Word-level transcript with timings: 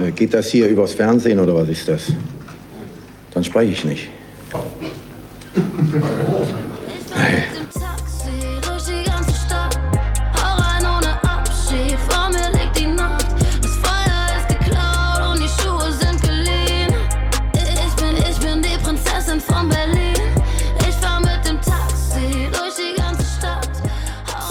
Äh, 0.00 0.12
Geht 0.12 0.34
das 0.34 0.48
hier 0.50 0.68
übers 0.68 0.94
Fernsehen 0.94 1.38
oder 1.38 1.54
was 1.54 1.68
ist 1.68 1.88
das? 1.88 2.12
Dann 3.32 3.44
spreche 3.44 3.72
ich 3.72 3.84
nicht. 3.84 4.08
Hau 4.52 4.64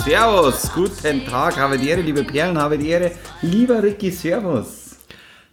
Servus, 0.05 0.71
guten 0.73 1.23
Tag, 1.25 1.55
habe 1.57 1.77
die 1.77 1.89
Ehre, 1.89 2.01
liebe 2.01 2.23
Perlen, 2.23 2.57
habe 2.57 2.79
die 2.79 2.89
Ehre. 2.89 3.11
Lieber 3.43 3.83
Ricky, 3.83 4.09
Servus. 4.09 4.88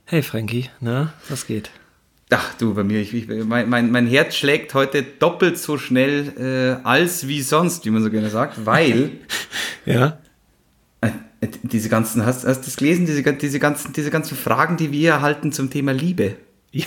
Hey 0.09 0.23
Frankie, 0.23 0.71
na, 0.79 1.13
was 1.29 1.49
geht? 1.49 1.73
Ach 2.31 2.55
du, 2.55 2.75
bei 2.75 2.85
mir, 2.85 3.01
ich, 3.01 3.13
ich, 3.13 3.27
mein, 3.27 3.69
mein, 3.69 3.91
mein 3.91 4.07
Herz 4.07 4.37
schlägt 4.37 4.73
heute 4.73 5.03
doppelt 5.03 5.59
so 5.59 5.79
schnell 5.79 6.79
äh, 6.81 6.87
als 6.87 7.27
wie 7.27 7.43
sonst, 7.43 7.85
wie 7.85 7.91
man 7.91 8.05
so 8.05 8.11
gerne 8.11 8.31
sagt, 8.31 8.65
weil 8.65 9.11
Ja? 9.85 10.19
äh, 11.01 11.11
diese 11.65 11.89
ganzen, 11.89 12.25
hast, 12.25 12.47
hast 12.47 12.61
du 12.61 12.65
das 12.67 12.77
gelesen, 12.77 13.07
diese, 13.07 13.25
diese, 13.33 13.59
ganzen, 13.59 13.93
diese 13.95 14.11
ganzen 14.11 14.37
Fragen, 14.37 14.77
die 14.77 14.93
wir 14.93 15.11
erhalten 15.11 15.51
zum 15.51 15.71
Thema 15.71 15.91
Liebe? 15.91 16.37
Ja, 16.71 16.87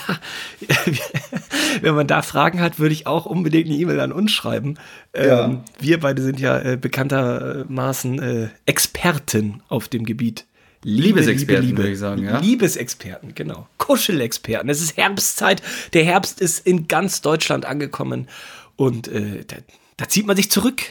wenn 1.81 1.95
man 1.95 2.07
da 2.07 2.21
Fragen 2.21 2.61
hat, 2.61 2.79
würde 2.79 2.93
ich 2.93 3.05
auch 3.05 3.25
unbedingt 3.25 3.65
eine 3.65 3.75
E-Mail 3.75 3.99
an 3.99 4.13
uns 4.13 4.31
schreiben. 4.31 4.75
Ja. 5.13 5.43
Ähm, 5.43 5.63
wir 5.77 5.99
beide 5.99 6.21
sind 6.21 6.39
ja 6.39 6.57
äh, 6.57 6.77
bekanntermaßen 6.77 8.21
äh, 8.21 8.49
Experten 8.65 9.61
auf 9.67 9.89
dem 9.89 10.05
Gebiet. 10.05 10.45
Liebe, 10.83 11.19
Liebesexperten, 11.19 11.77
würde 11.77 11.91
ich 11.91 11.99
sagen, 11.99 12.23
ja. 12.23 12.39
Liebesexperten, 12.39 13.35
genau. 13.35 13.67
Kuschelexperten. 13.77 14.69
Es 14.69 14.81
ist 14.81 14.95
Herbstzeit. 14.95 15.61
Der 15.93 16.05
Herbst 16.05 16.39
ist 16.39 16.65
in 16.65 16.87
ganz 16.87 17.21
Deutschland 17.21 17.65
angekommen. 17.65 18.29
Und 18.77 19.09
äh, 19.09 19.43
da, 19.45 19.57
da 19.97 20.07
zieht 20.07 20.25
man 20.25 20.37
sich 20.37 20.49
zurück. 20.49 20.81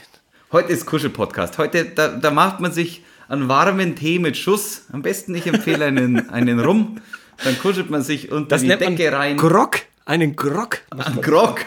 Heute 0.53 0.73
ist 0.73 0.85
Kuschel-Podcast. 0.85 1.57
Heute, 1.57 1.87
da, 1.87 2.09
da 2.09 2.31
macht 2.31 2.61
man 2.61 2.71
sich 2.71 3.03
einen 3.29 3.49
warmen 3.49 3.97
Tee 3.97 4.19
mit 4.19 4.37
Schuss. 4.37 4.83
Am 4.93 5.01
besten, 5.01 5.35
ich 5.35 5.47
empfehle 5.47 5.87
einen, 5.87 6.29
einen 6.31 6.61
Rum. 6.61 7.01
Dann 7.43 7.59
kuschelt 7.59 7.89
man 7.89 8.03
sich 8.03 8.31
unter 8.31 8.49
Das 8.49 8.61
die 8.61 8.69
nennt 8.69 8.83
Decke 8.83 9.11
man 9.11 9.15
rein. 9.15 9.37
Grog. 9.39 9.81
Einen 10.05 10.37
Grog. 10.37 10.83
Ein 10.91 11.21
Grog. 11.23 11.61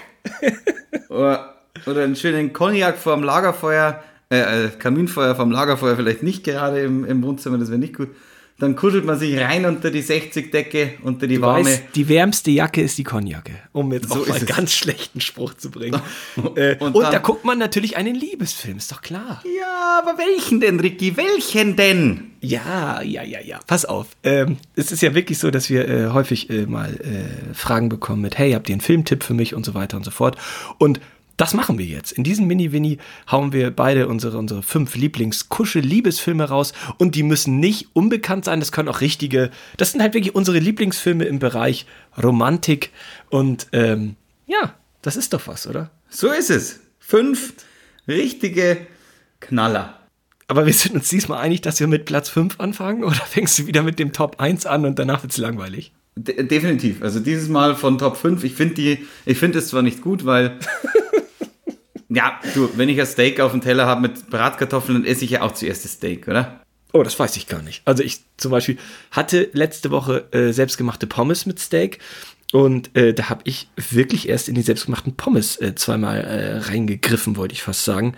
oder, 1.09 1.55
oder 1.87 2.03
einen 2.03 2.15
schönen 2.15 2.53
Cognac 2.53 2.97
vorm 2.97 3.23
Lagerfeuer, 3.23 4.03
äh, 4.31 4.65
äh, 4.65 4.69
Kaminfeuer 4.69 5.35
vom 5.35 5.51
Lagerfeuer 5.51 5.95
vielleicht 5.95 6.23
nicht 6.23 6.43
gerade 6.43 6.79
im, 6.81 7.05
im 7.05 7.21
Wohnzimmer, 7.21 7.57
das 7.59 7.69
wäre 7.69 7.79
nicht 7.79 7.95
gut. 7.95 8.09
Dann 8.59 8.75
kuschelt 8.75 9.05
man 9.05 9.17
sich 9.17 9.39
rein 9.39 9.65
unter 9.65 9.89
die 9.89 10.03
60-Decke, 10.03 10.91
unter 11.01 11.25
die 11.25 11.37
Du 11.37 11.41
warme. 11.41 11.65
weißt, 11.65 11.83
die 11.95 12.07
wärmste 12.07 12.51
Jacke 12.51 12.81
ist 12.83 12.95
die 12.95 13.03
Cognacke, 13.03 13.53
um 13.71 13.91
jetzt 13.91 14.09
So 14.09 14.21
auch 14.21 14.29
einen 14.29 14.45
ganz 14.45 14.71
schlechten 14.73 15.19
Spruch 15.19 15.55
zu 15.55 15.71
bringen. 15.71 15.99
äh, 16.55 16.75
Und 16.77 16.93
und 16.93 17.01
dann- 17.01 17.11
da 17.11 17.17
guckt 17.17 17.43
man 17.43 17.57
natürlich 17.57 17.97
einen 17.97 18.13
Liebesfilm, 18.13 18.77
ist 18.77 18.91
doch 18.91 19.01
klar. 19.01 19.41
Ja, 19.59 19.99
aber 20.03 20.15
welchen 20.19 20.59
denn, 20.59 20.79
Ricky? 20.79 21.17
Welchen 21.17 21.75
denn? 21.75 22.31
Ja, 22.39 23.01
ja, 23.01 23.23
ja, 23.23 23.39
ja. 23.41 23.59
Pass 23.65 23.85
auf. 23.85 24.09
Ähm, 24.23 24.57
es 24.75 24.91
ist 24.91 25.01
ja 25.01 25.15
wirklich 25.15 25.39
so, 25.39 25.49
dass 25.49 25.71
wir 25.71 25.87
äh, 25.87 26.07
häufig 26.09 26.51
äh, 26.51 26.67
mal 26.67 26.93
äh, 26.99 27.55
Fragen 27.55 27.89
bekommen 27.89 28.21
mit, 28.21 28.37
hey, 28.37 28.51
habt 28.51 28.69
ihr 28.69 28.73
einen 28.73 28.81
Filmtipp 28.81 29.23
für 29.23 29.33
mich 29.33 29.55
und 29.55 29.65
so 29.65 29.73
weiter 29.73 29.97
und 29.97 30.03
so 30.03 30.11
fort. 30.11 30.37
Und 30.77 30.99
das 31.41 31.55
machen 31.55 31.79
wir 31.79 31.87
jetzt. 31.87 32.11
In 32.11 32.23
diesem 32.23 32.45
Mini-Winnie 32.45 32.99
hauen 33.31 33.51
wir 33.51 33.71
beide 33.71 34.07
unsere, 34.07 34.37
unsere 34.37 34.61
fünf 34.61 34.95
Lieblings-Kuschel-Liebesfilme 34.95 36.43
raus 36.43 36.71
und 36.99 37.15
die 37.15 37.23
müssen 37.23 37.59
nicht 37.59 37.87
unbekannt 37.93 38.45
sein. 38.45 38.59
Das 38.59 38.71
können 38.71 38.87
auch 38.87 39.01
richtige, 39.01 39.49
das 39.75 39.91
sind 39.91 40.03
halt 40.03 40.13
wirklich 40.13 40.35
unsere 40.35 40.59
Lieblingsfilme 40.59 41.25
im 41.25 41.39
Bereich 41.39 41.87
Romantik 42.21 42.91
und 43.31 43.65
ähm, 43.71 44.17
ja, 44.45 44.75
das 45.01 45.15
ist 45.15 45.33
doch 45.33 45.47
was, 45.47 45.65
oder? 45.65 45.89
So 46.09 46.29
ist 46.29 46.51
es. 46.51 46.79
Fünf 46.99 47.55
richtige 48.07 48.85
Knaller. 49.39 49.97
Aber 50.47 50.67
wir 50.67 50.73
sind 50.73 50.93
uns 50.93 51.09
diesmal 51.09 51.39
einig, 51.39 51.61
dass 51.61 51.79
wir 51.79 51.87
mit 51.87 52.05
Platz 52.05 52.29
5 52.29 52.59
anfangen 52.59 53.03
oder 53.03 53.15
fängst 53.15 53.57
du 53.57 53.65
wieder 53.65 53.81
mit 53.81 53.97
dem 53.97 54.13
Top 54.13 54.39
1 54.39 54.67
an 54.67 54.85
und 54.85 54.99
danach 54.99 55.23
wird's 55.23 55.37
langweilig? 55.37 55.91
De 56.15 56.43
definitiv. 56.43 57.01
Also 57.01 57.19
dieses 57.19 57.49
Mal 57.49 57.75
von 57.75 57.97
Top 57.97 58.17
5. 58.17 58.43
Ich 58.43 58.53
finde 58.53 58.75
die, 58.75 59.07
ich 59.25 59.39
finde 59.39 59.57
es 59.57 59.69
zwar 59.69 59.81
nicht 59.81 60.01
gut, 60.01 60.23
weil. 60.23 60.59
ja, 62.13 62.39
du, 62.53 62.69
wenn 62.77 62.89
ich 62.89 62.99
ein 62.99 63.05
Steak 63.07 63.39
auf 63.39 63.51
dem 63.51 63.61
Teller 63.61 63.85
habe 63.85 64.01
mit 64.01 64.29
Bratkartoffeln, 64.29 65.01
dann 65.01 65.05
esse 65.09 65.23
ich 65.25 65.31
ja 65.31 65.41
auch 65.41 65.53
zuerst 65.53 65.85
das 65.85 65.93
Steak, 65.93 66.27
oder? 66.27 66.61
Oh, 66.93 67.03
das 67.03 67.17
weiß 67.17 67.37
ich 67.37 67.47
gar 67.47 67.61
nicht. 67.61 67.81
Also 67.85 68.03
ich 68.03 68.19
zum 68.37 68.51
Beispiel 68.51 68.77
hatte 69.11 69.49
letzte 69.53 69.91
Woche 69.91 70.25
äh, 70.33 70.51
selbstgemachte 70.51 71.07
Pommes 71.07 71.45
mit 71.45 71.57
Steak 71.59 71.99
und 72.51 72.93
äh, 72.97 73.13
da 73.13 73.29
habe 73.29 73.41
ich 73.45 73.69
wirklich 73.77 74.27
erst 74.27 74.49
in 74.49 74.55
die 74.55 74.61
selbstgemachten 74.61 75.15
Pommes 75.15 75.55
äh, 75.61 75.73
zweimal 75.75 76.19
äh, 76.19 76.57
reingegriffen, 76.69 77.37
wollte 77.37 77.53
ich 77.53 77.63
fast 77.63 77.85
sagen. 77.85 78.15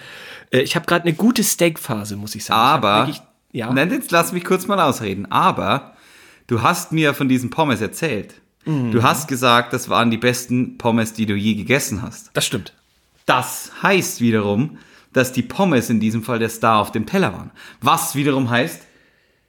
Äh, 0.49 0.61
ich 0.61 0.75
habe 0.75 0.87
gerade 0.87 1.03
eine 1.05 1.13
gute 1.13 1.43
Steakphase, 1.43 2.15
muss 2.15 2.33
ich 2.33 2.45
sagen. 2.45 2.59
Ich 2.59 2.85
Aber, 2.85 2.97
wirklich- 3.07 3.21
ja, 3.51 3.71
nein, 3.71 3.91
jetzt 3.91 4.09
lass 4.09 4.31
mich 4.33 4.43
kurz 4.43 4.65
mal 4.65 4.79
ausreden. 4.79 5.27
Aber 5.31 5.93
du 6.47 6.63
hast 6.63 6.91
mir 6.91 7.13
von 7.13 7.29
diesen 7.29 7.51
Pommes 7.51 7.79
erzählt. 7.79 8.33
Mhm. 8.65 8.91
Du 8.91 9.03
hast 9.03 9.27
gesagt, 9.27 9.71
das 9.73 9.87
waren 9.89 10.09
die 10.09 10.17
besten 10.17 10.79
Pommes, 10.79 11.13
die 11.13 11.27
du 11.27 11.35
je 11.35 11.53
gegessen 11.53 12.01
hast. 12.01 12.31
das 12.33 12.43
stimmt. 12.47 12.73
Das 13.25 13.71
heißt 13.81 14.21
wiederum, 14.21 14.77
dass 15.13 15.31
die 15.31 15.43
Pommes 15.43 15.89
in 15.89 15.99
diesem 15.99 16.23
Fall 16.23 16.39
der 16.39 16.49
Star 16.49 16.79
auf 16.79 16.91
dem 16.91 17.05
Teller 17.05 17.33
waren. 17.33 17.51
Was 17.81 18.15
wiederum 18.15 18.49
heißt, 18.49 18.81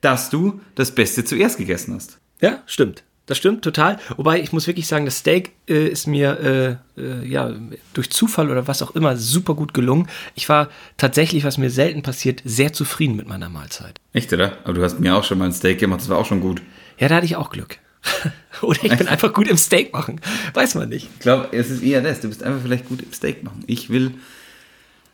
dass 0.00 0.30
du 0.30 0.60
das 0.74 0.94
Beste 0.94 1.24
zuerst 1.24 1.56
gegessen 1.56 1.94
hast. 1.94 2.18
Ja, 2.40 2.62
stimmt. 2.66 3.04
Das 3.26 3.38
stimmt 3.38 3.64
total. 3.64 3.98
Wobei 4.18 4.40
ich 4.40 4.52
muss 4.52 4.66
wirklich 4.66 4.86
sagen, 4.86 5.06
das 5.06 5.18
Steak 5.18 5.52
äh, 5.66 5.88
ist 5.88 6.06
mir 6.06 6.78
äh, 6.96 7.00
äh, 7.00 7.26
ja 7.26 7.54
durch 7.94 8.10
Zufall 8.10 8.50
oder 8.50 8.66
was 8.66 8.82
auch 8.82 8.94
immer 8.94 9.16
super 9.16 9.54
gut 9.54 9.72
gelungen. 9.72 10.08
Ich 10.34 10.50
war 10.50 10.68
tatsächlich, 10.98 11.42
was 11.42 11.56
mir 11.56 11.70
selten 11.70 12.02
passiert, 12.02 12.42
sehr 12.44 12.74
zufrieden 12.74 13.16
mit 13.16 13.26
meiner 13.26 13.48
Mahlzeit. 13.48 13.98
Echt, 14.12 14.30
oder? 14.34 14.58
Aber 14.64 14.74
du 14.74 14.82
hast 14.82 15.00
mir 15.00 15.16
auch 15.16 15.24
schon 15.24 15.38
mal 15.38 15.46
ein 15.46 15.54
Steak 15.54 15.78
gemacht, 15.78 16.02
das 16.02 16.10
war 16.10 16.18
auch 16.18 16.26
schon 16.26 16.42
gut. 16.42 16.60
Ja, 16.98 17.08
da 17.08 17.16
hatte 17.16 17.26
ich 17.26 17.36
auch 17.36 17.48
Glück. 17.48 17.78
oder 18.62 18.84
ich 18.84 18.96
bin 18.96 19.08
einfach 19.08 19.32
gut 19.32 19.48
im 19.48 19.56
Steak 19.56 19.92
machen. 19.92 20.20
Weiß 20.52 20.74
man 20.74 20.88
nicht. 20.88 21.08
Ich 21.14 21.20
glaube, 21.20 21.48
es 21.52 21.70
ist 21.70 21.82
eher 21.82 22.02
das. 22.02 22.20
Du 22.20 22.28
bist 22.28 22.42
einfach 22.42 22.62
vielleicht 22.62 22.88
gut 22.88 23.02
im 23.02 23.12
Steak 23.12 23.42
machen. 23.42 23.64
Ich 23.66 23.90
will. 23.90 24.12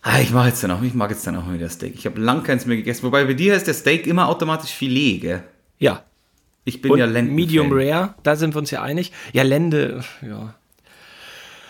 Ah, 0.02 0.20
ich 0.20 0.30
mache 0.30 0.48
jetzt 0.48 0.62
dann 0.62 0.70
auch. 0.70 0.82
Ich 0.82 0.94
mag 0.94 1.10
jetzt 1.10 1.26
dann 1.26 1.36
auch 1.36 1.46
mal 1.46 1.54
wieder 1.54 1.68
Steak. 1.68 1.94
Ich 1.94 2.06
habe 2.06 2.20
lang 2.20 2.42
keins 2.42 2.66
mehr 2.66 2.76
gegessen. 2.76 3.02
Wobei 3.02 3.24
bei 3.24 3.34
dir 3.34 3.54
heißt 3.54 3.66
der 3.66 3.74
Steak 3.74 4.06
immer 4.06 4.28
automatisch 4.28 4.70
Filet, 4.70 5.18
gell? 5.18 5.42
Ja. 5.78 6.04
Ich 6.64 6.82
bin 6.82 6.92
Und 6.92 6.98
ja 6.98 7.06
Lenden. 7.06 7.34
Medium 7.34 7.72
Rare, 7.72 8.14
da 8.22 8.36
sind 8.36 8.54
wir 8.54 8.58
uns 8.58 8.70
ja 8.70 8.82
einig. 8.82 9.12
Ja, 9.32 9.42
Lende, 9.42 10.04
ja. 10.22 10.54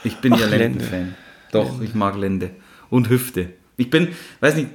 Ich 0.05 0.17
bin 0.17 0.35
ja 0.35 0.47
Ach, 0.47 0.51
Lenden-Fan. 0.51 1.15
Doch, 1.53 1.81
ich 1.81 1.95
mag 1.95 2.17
Lende. 2.17 2.51
Und 2.89 3.09
Hüfte. 3.09 3.51
Ich 3.77 3.89
bin, 3.89 4.09
weiß 4.41 4.57
nicht, 4.57 4.69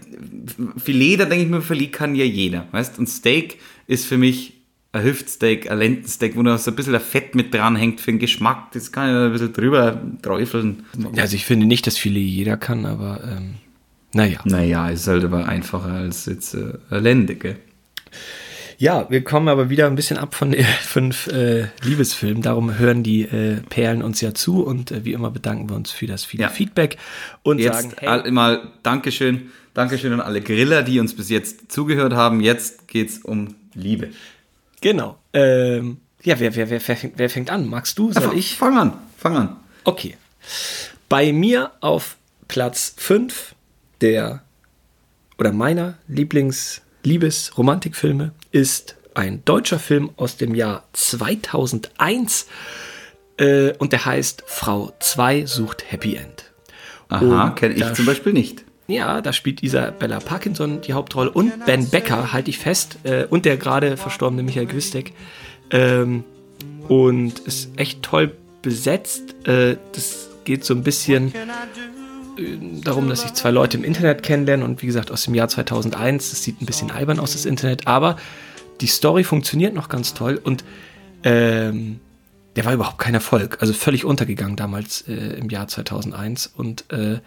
Filet, 0.78 1.18
da 1.18 1.26
denke 1.26 1.44
ich 1.46 1.50
mir, 1.50 1.62
Filet 1.62 1.90
kann 1.90 2.16
ja 2.16 2.26
jeder. 2.26 2.68
Weißt 2.72 2.98
Und 2.98 3.08
Steak 3.08 3.60
ist 3.88 4.06
für 4.06 4.18
mich 4.18 4.55
ein 4.96 5.04
Hüftsteak, 5.04 5.70
ein 5.70 5.78
Lendensteak, 5.78 6.36
wo 6.36 6.42
noch 6.42 6.58
so 6.58 6.72
ein 6.72 6.76
bisschen 6.76 7.00
Fett 7.00 7.36
mit 7.36 7.54
dran 7.54 7.76
hängt 7.76 8.00
für 8.00 8.12
den 8.12 8.20
Geschmack. 8.20 8.72
Das 8.72 8.92
kann 8.92 9.10
ich 9.10 9.16
ein 9.16 9.32
bisschen 9.32 9.54
drüber 9.54 10.02
träufeln. 10.22 10.86
Also 11.18 11.36
ich 11.36 11.46
finde 11.46 11.66
nicht, 11.66 11.86
dass 11.86 11.98
Filet 11.98 12.26
jeder 12.26 12.58
kann, 12.58 12.86
aber 12.86 13.20
ähm, 13.24 13.56
naja. 14.14 14.40
Naja, 14.46 14.90
ist 14.90 15.08
halt 15.08 15.26
aber 15.26 15.48
einfacher 15.48 15.92
als 15.92 16.26
jetzt 16.26 16.54
äh, 16.54 16.74
eine 16.90 17.00
Lende, 17.02 17.36
gell? 17.36 17.58
Ja, 18.78 19.10
wir 19.10 19.24
kommen 19.24 19.48
aber 19.48 19.70
wieder 19.70 19.88
ein 19.88 19.96
bisschen 19.96 20.18
ab 20.18 20.36
von 20.36 20.52
den 20.52 20.64
fünf 20.82 21.28
äh, 21.28 21.68
Liebesfilmen. 21.84 22.42
Darum 22.42 22.78
hören 22.78 23.04
die 23.04 23.24
äh, 23.24 23.58
Perlen 23.70 24.02
uns 24.02 24.22
ja 24.22 24.34
zu 24.34 24.64
und 24.64 24.92
äh, 24.92 25.04
wie 25.04 25.14
immer 25.14 25.32
bedanken 25.32 25.70
wir 25.70 25.76
uns 25.76 25.92
für 25.92 26.08
das 26.08 26.24
viele 26.24 26.44
Ja. 26.44 26.50
Feedback 26.50 26.98
und 27.44 27.60
Jetzt 27.60 27.92
sagen, 27.92 27.94
hey, 28.00 28.32
mal 28.32 28.72
Dankeschön. 28.84 29.52
Dankeschön 29.74 30.14
an 30.14 30.22
alle 30.22 30.40
Griller, 30.40 30.84
die 30.84 31.02
uns 31.02 31.14
bis 31.14 31.30
jetzt 31.30 31.70
zugehört 31.70 32.14
haben. 32.14 32.40
Jetzt 32.40 32.88
geht's 32.88 33.18
um 33.18 33.56
Liebe. 33.74 34.10
Genau. 34.86 35.18
Ähm, 35.34 35.98
ja, 36.24 36.40
wer, 36.40 36.56
wer, 36.56 36.70
wer, 36.70 36.88
wer, 36.88 36.96
fängt, 36.96 37.18
wer 37.18 37.30
fängt 37.30 37.50
an? 37.50 37.68
Magst 37.68 37.98
du? 37.98 38.14
Soll 38.14 38.22
Fang- 38.24 38.38
ich? 38.38 38.56
Fang 38.56 38.78
an, 38.78 38.94
fang 39.18 39.36
an. 39.36 39.56
Okay. 39.84 40.16
Bei 41.10 41.34
mir 41.34 41.72
auf 41.82 42.18
Platz 42.48 42.94
5 42.98 43.56
der 44.02 44.44
oder 45.40 45.52
meiner 45.52 45.98
Lieblings-Liebes-Romantikfilme 46.08 48.32
ist 48.52 48.96
ein 49.16 49.44
deutscher 49.46 49.80
Film 49.80 50.12
aus 50.18 50.38
dem 50.38 50.54
Jahr 50.54 50.84
2001 50.94 52.46
äh, 53.38 53.72
und 53.78 53.92
der 53.92 54.06
heißt 54.06 54.44
Frau 54.46 54.94
2 55.00 55.48
sucht 55.48 55.92
Happy 55.92 56.16
End. 56.16 56.52
Aha, 57.10 57.50
kenne 57.52 57.76
ich 57.76 57.94
zum 57.94 58.06
Beispiel 58.06 58.34
nicht. 58.34 58.65
Ja, 58.88 59.22
da 59.22 59.34
spielt 59.34 59.64
Isabella 59.64 60.20
Parkinson 60.20 60.82
die 60.82 60.94
Hauptrolle 60.94 61.32
und 61.32 61.66
Ben 61.66 61.90
Becker, 61.90 62.34
halte 62.34 62.50
ich 62.50 62.60
fest, 62.60 63.00
äh, 63.04 63.26
und 63.26 63.46
der 63.46 63.58
gerade 63.58 63.98
verstorbene 63.98 64.44
Michael 64.44 64.68
Gwistek. 64.68 65.14
Ähm, 65.72 66.24
und 66.88 67.40
ist 67.40 67.72
echt 67.78 68.04
toll 68.04 68.32
besetzt. 68.62 69.36
Äh, 69.48 69.78
das 69.94 70.30
geht 70.44 70.64
so 70.64 70.76
ein 70.76 70.84
bisschen 70.84 71.34
äh, 72.38 72.58
darum, 72.84 73.10
dass 73.10 73.22
sich 73.22 73.34
zwei 73.34 73.50
Leute 73.50 73.78
im 73.78 73.84
Internet 73.84 74.22
kennenlernen 74.22 74.64
und 74.64 74.84
wie 74.84 74.86
gesagt 74.86 75.10
aus 75.10 75.24
dem 75.24 75.34
Jahr 75.34 75.48
2001. 75.48 76.30
Das 76.30 76.44
sieht 76.44 76.62
ein 76.62 76.68
bisschen 76.68 76.92
albern 76.92 77.20
aus, 77.20 77.34
das 77.34 77.46
Internet, 77.46 77.88
aber 77.88 78.18
die 78.82 78.88
Story 78.88 79.24
funktioniert 79.24 79.74
noch 79.74 79.90
ganz 79.90 80.14
toll 80.14 80.40
und 80.44 80.64
Ähm, 81.28 82.00
der 82.56 82.66
war 82.66 82.74
überhaupt 82.74 83.00
kein 83.00 83.14
Erfolg, 83.14 83.58
also 83.60 83.74
völlig 83.74 84.06
untergegangen 84.06 84.56
damals 84.56 85.02
äh, 85.08 85.14
im 85.14 85.50
Jahr 85.50 85.68
2001 85.68 86.48
und 86.48 86.92
äh, 86.92 87.20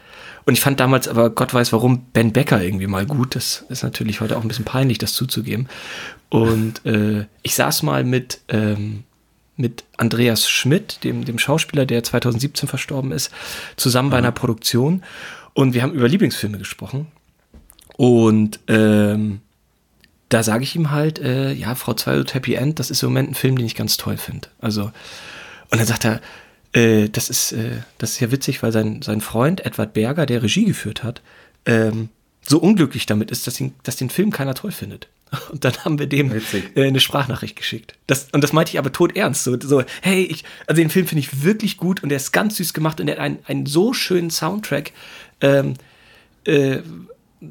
und 0.44 0.54
ich 0.54 0.60
fand 0.60 0.80
damals 0.80 1.08
aber 1.08 1.30
Gott 1.30 1.52
weiß 1.52 1.72
warum 1.72 2.06
Ben 2.12 2.32
Becker 2.32 2.62
irgendwie 2.62 2.86
mal 2.86 3.06
gut. 3.06 3.36
Das 3.36 3.64
ist 3.68 3.82
natürlich 3.82 4.20
heute 4.20 4.36
auch 4.36 4.42
ein 4.42 4.48
bisschen 4.48 4.64
peinlich, 4.64 4.98
das 4.98 5.12
zuzugeben. 5.12 5.68
Und 6.30 6.84
äh, 6.86 7.26
ich 7.42 7.54
saß 7.54 7.82
mal 7.82 8.04
mit 8.04 8.40
ähm, 8.48 9.04
mit 9.56 9.84
Andreas 9.96 10.48
Schmidt, 10.48 11.02
dem, 11.02 11.24
dem 11.24 11.38
Schauspieler, 11.38 11.84
der 11.84 12.04
2017 12.04 12.68
verstorben 12.68 13.10
ist, 13.10 13.32
zusammen 13.76 14.08
bei 14.08 14.18
einer 14.18 14.30
Produktion. 14.30 15.02
Und 15.52 15.74
wir 15.74 15.82
haben 15.82 15.92
über 15.92 16.08
Lieblingsfilme 16.08 16.58
gesprochen. 16.58 17.08
Und 17.96 18.60
ähm, 18.68 19.40
da 20.28 20.42
sage 20.42 20.64
ich 20.64 20.76
ihm 20.76 20.90
halt, 20.90 21.18
äh, 21.18 21.52
ja, 21.52 21.74
Frau 21.74 21.94
Zweihut 21.94 22.34
Happy 22.34 22.54
End, 22.54 22.78
das 22.78 22.90
ist 22.90 23.02
im 23.02 23.10
Moment 23.10 23.30
ein 23.30 23.34
Film, 23.34 23.56
den 23.56 23.66
ich 23.66 23.74
ganz 23.74 23.96
toll 23.96 24.16
finde. 24.16 24.48
Also, 24.60 24.92
und 25.70 25.78
dann 25.78 25.86
sagt 25.86 26.04
er, 26.04 26.20
äh, 26.72 27.08
das 27.08 27.30
ist, 27.30 27.52
äh, 27.52 27.78
das 27.98 28.12
ist 28.12 28.20
ja 28.20 28.30
witzig, 28.30 28.62
weil 28.62 28.72
sein, 28.72 29.02
sein 29.02 29.20
Freund 29.20 29.64
Edward 29.64 29.94
Berger, 29.94 30.26
der 30.26 30.42
Regie 30.42 30.64
geführt 30.64 31.02
hat, 31.02 31.22
ähm, 31.64 32.10
so 32.42 32.58
unglücklich 32.58 33.06
damit 33.06 33.30
ist, 33.30 33.46
dass, 33.46 33.60
ihn, 33.60 33.74
dass 33.82 33.96
den 33.96 34.10
Film 34.10 34.30
keiner 34.30 34.54
toll 34.54 34.72
findet. 34.72 35.08
Und 35.50 35.64
dann 35.64 35.76
haben 35.84 35.98
wir 35.98 36.06
dem 36.06 36.32
äh, 36.32 36.86
eine 36.86 37.00
Sprachnachricht 37.00 37.56
geschickt. 37.56 37.94
Das, 38.06 38.28
und 38.32 38.42
das 38.42 38.54
meinte 38.54 38.72
ich 38.72 38.78
aber 38.78 38.92
tot 38.92 39.14
ernst. 39.14 39.44
So, 39.44 39.58
so 39.60 39.82
hey, 40.00 40.22
ich, 40.22 40.44
also 40.66 40.80
den 40.80 40.88
Film 40.88 41.06
finde 41.06 41.20
ich 41.20 41.42
wirklich 41.42 41.76
gut 41.76 42.02
und 42.02 42.08
der 42.08 42.16
ist 42.16 42.32
ganz 42.32 42.56
süß 42.56 42.72
gemacht 42.72 42.98
und 42.98 43.06
der 43.06 43.16
hat 43.16 43.22
einen, 43.22 43.38
einen 43.44 43.66
so 43.66 43.92
schönen 43.92 44.30
Soundtrack. 44.30 44.92
Ähm, 45.42 45.74
äh, 46.44 46.78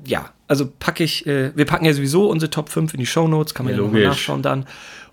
ja, 0.05 0.29
also 0.47 0.69
packe 0.79 1.03
ich, 1.03 1.25
äh, 1.25 1.55
wir 1.55 1.65
packen 1.65 1.85
ja 1.85 1.93
sowieso 1.93 2.29
unsere 2.29 2.49
Top 2.49 2.69
5 2.69 2.93
in 2.93 2.99
die 2.99 3.05
Show 3.05 3.27
Notes, 3.27 3.53
kann 3.53 3.65
man 3.65 3.73
ja, 3.73 3.79
Ja, 3.79 3.85
nochmal 3.85 4.03
nachschauen 4.03 4.41
dann. 4.41 4.65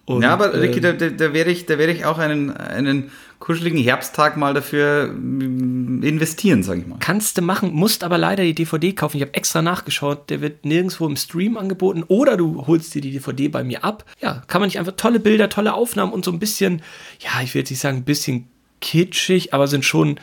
Und, 0.07 0.23
ja, 0.23 0.33
aber 0.33 0.61
Ricky, 0.61 0.77
ähm, 0.77 0.83
da, 0.83 0.93
da, 0.93 1.09
da 1.09 1.33
werde 1.33 1.51
ich, 1.51 1.65
da 1.65 1.79
werde 1.79 1.93
ich 1.93 2.05
auch 2.05 2.19
einen, 2.19 2.51
einen 2.51 3.11
kuscheligen 3.39 3.79
Herbsttag 3.83 4.37
mal 4.37 4.53
dafür 4.53 5.07
mm, 5.07 6.03
investieren, 6.03 6.63
sage 6.63 6.81
ich 6.81 6.87
mal. 6.87 6.97
Kannst 7.01 7.39
du 7.39 7.43
machen, 7.43 7.73
musst 7.73 8.05
aber 8.05 8.19
leider 8.19 8.43
die 8.43 8.55
DVD 8.55 8.93
kaufen. 8.93 9.17
Ich 9.17 9.23
habe 9.23 9.33
extra 9.33 9.63
nachgeschaut, 9.63 10.29
der 10.29 10.43
wird 10.43 10.67
nirgendwo 10.67 11.07
im 11.07 11.17
Stream 11.17 11.57
angeboten 11.57 12.05
oder 12.09 12.37
du 12.37 12.67
holst 12.67 12.95
dir 12.95 13.01
die 13.01 13.13
DVD 13.13 13.49
bei 13.49 13.65
mir 13.65 13.83
ab. 13.83 14.05
Ja, 14.21 14.43
kann 14.47 14.61
man 14.61 14.69
nicht 14.69 14.79
einfach 14.79 14.95
tolle 14.97 15.21
Bilder, 15.21 15.49
tolle 15.49 15.73
Aufnahmen 15.73 16.13
und 16.13 16.25
so 16.25 16.33
ein 16.33 16.39
bisschen, 16.39 16.83
ja, 17.21 17.43
ich 17.43 17.55
will 17.55 17.61
jetzt 17.61 17.71
nicht 17.71 17.81
sagen 17.81 17.99
ein 17.99 18.05
bisschen 18.05 18.49
kitschig, 18.83 19.55
aber 19.55 19.69
sind 19.69 19.87
schon 19.87 20.21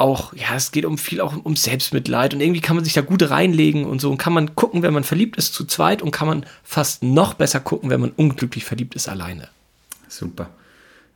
auch, 0.00 0.32
ja, 0.34 0.56
es 0.56 0.72
geht 0.72 0.84
um 0.84 0.98
viel 0.98 1.20
auch 1.20 1.34
um 1.44 1.56
Selbstmitleid 1.56 2.34
und 2.34 2.40
irgendwie 2.40 2.60
kann 2.60 2.76
man 2.76 2.84
sich 2.84 2.94
da 2.94 3.02
gut 3.02 3.28
reinlegen 3.28 3.84
und 3.84 4.00
so 4.00 4.10
und 4.10 4.18
kann 4.18 4.32
man 4.32 4.54
gucken, 4.54 4.82
wenn 4.82 4.94
man 4.94 5.04
verliebt 5.04 5.36
ist 5.36 5.54
zu 5.54 5.64
zweit 5.64 6.02
und 6.02 6.10
kann 6.10 6.26
man 6.26 6.46
fast 6.64 7.02
noch 7.02 7.34
besser 7.34 7.60
gucken, 7.60 7.90
wenn 7.90 8.00
man 8.00 8.10
unglücklich 8.10 8.64
verliebt 8.64 8.94
ist 8.94 9.08
alleine. 9.08 9.48
Super. 10.08 10.50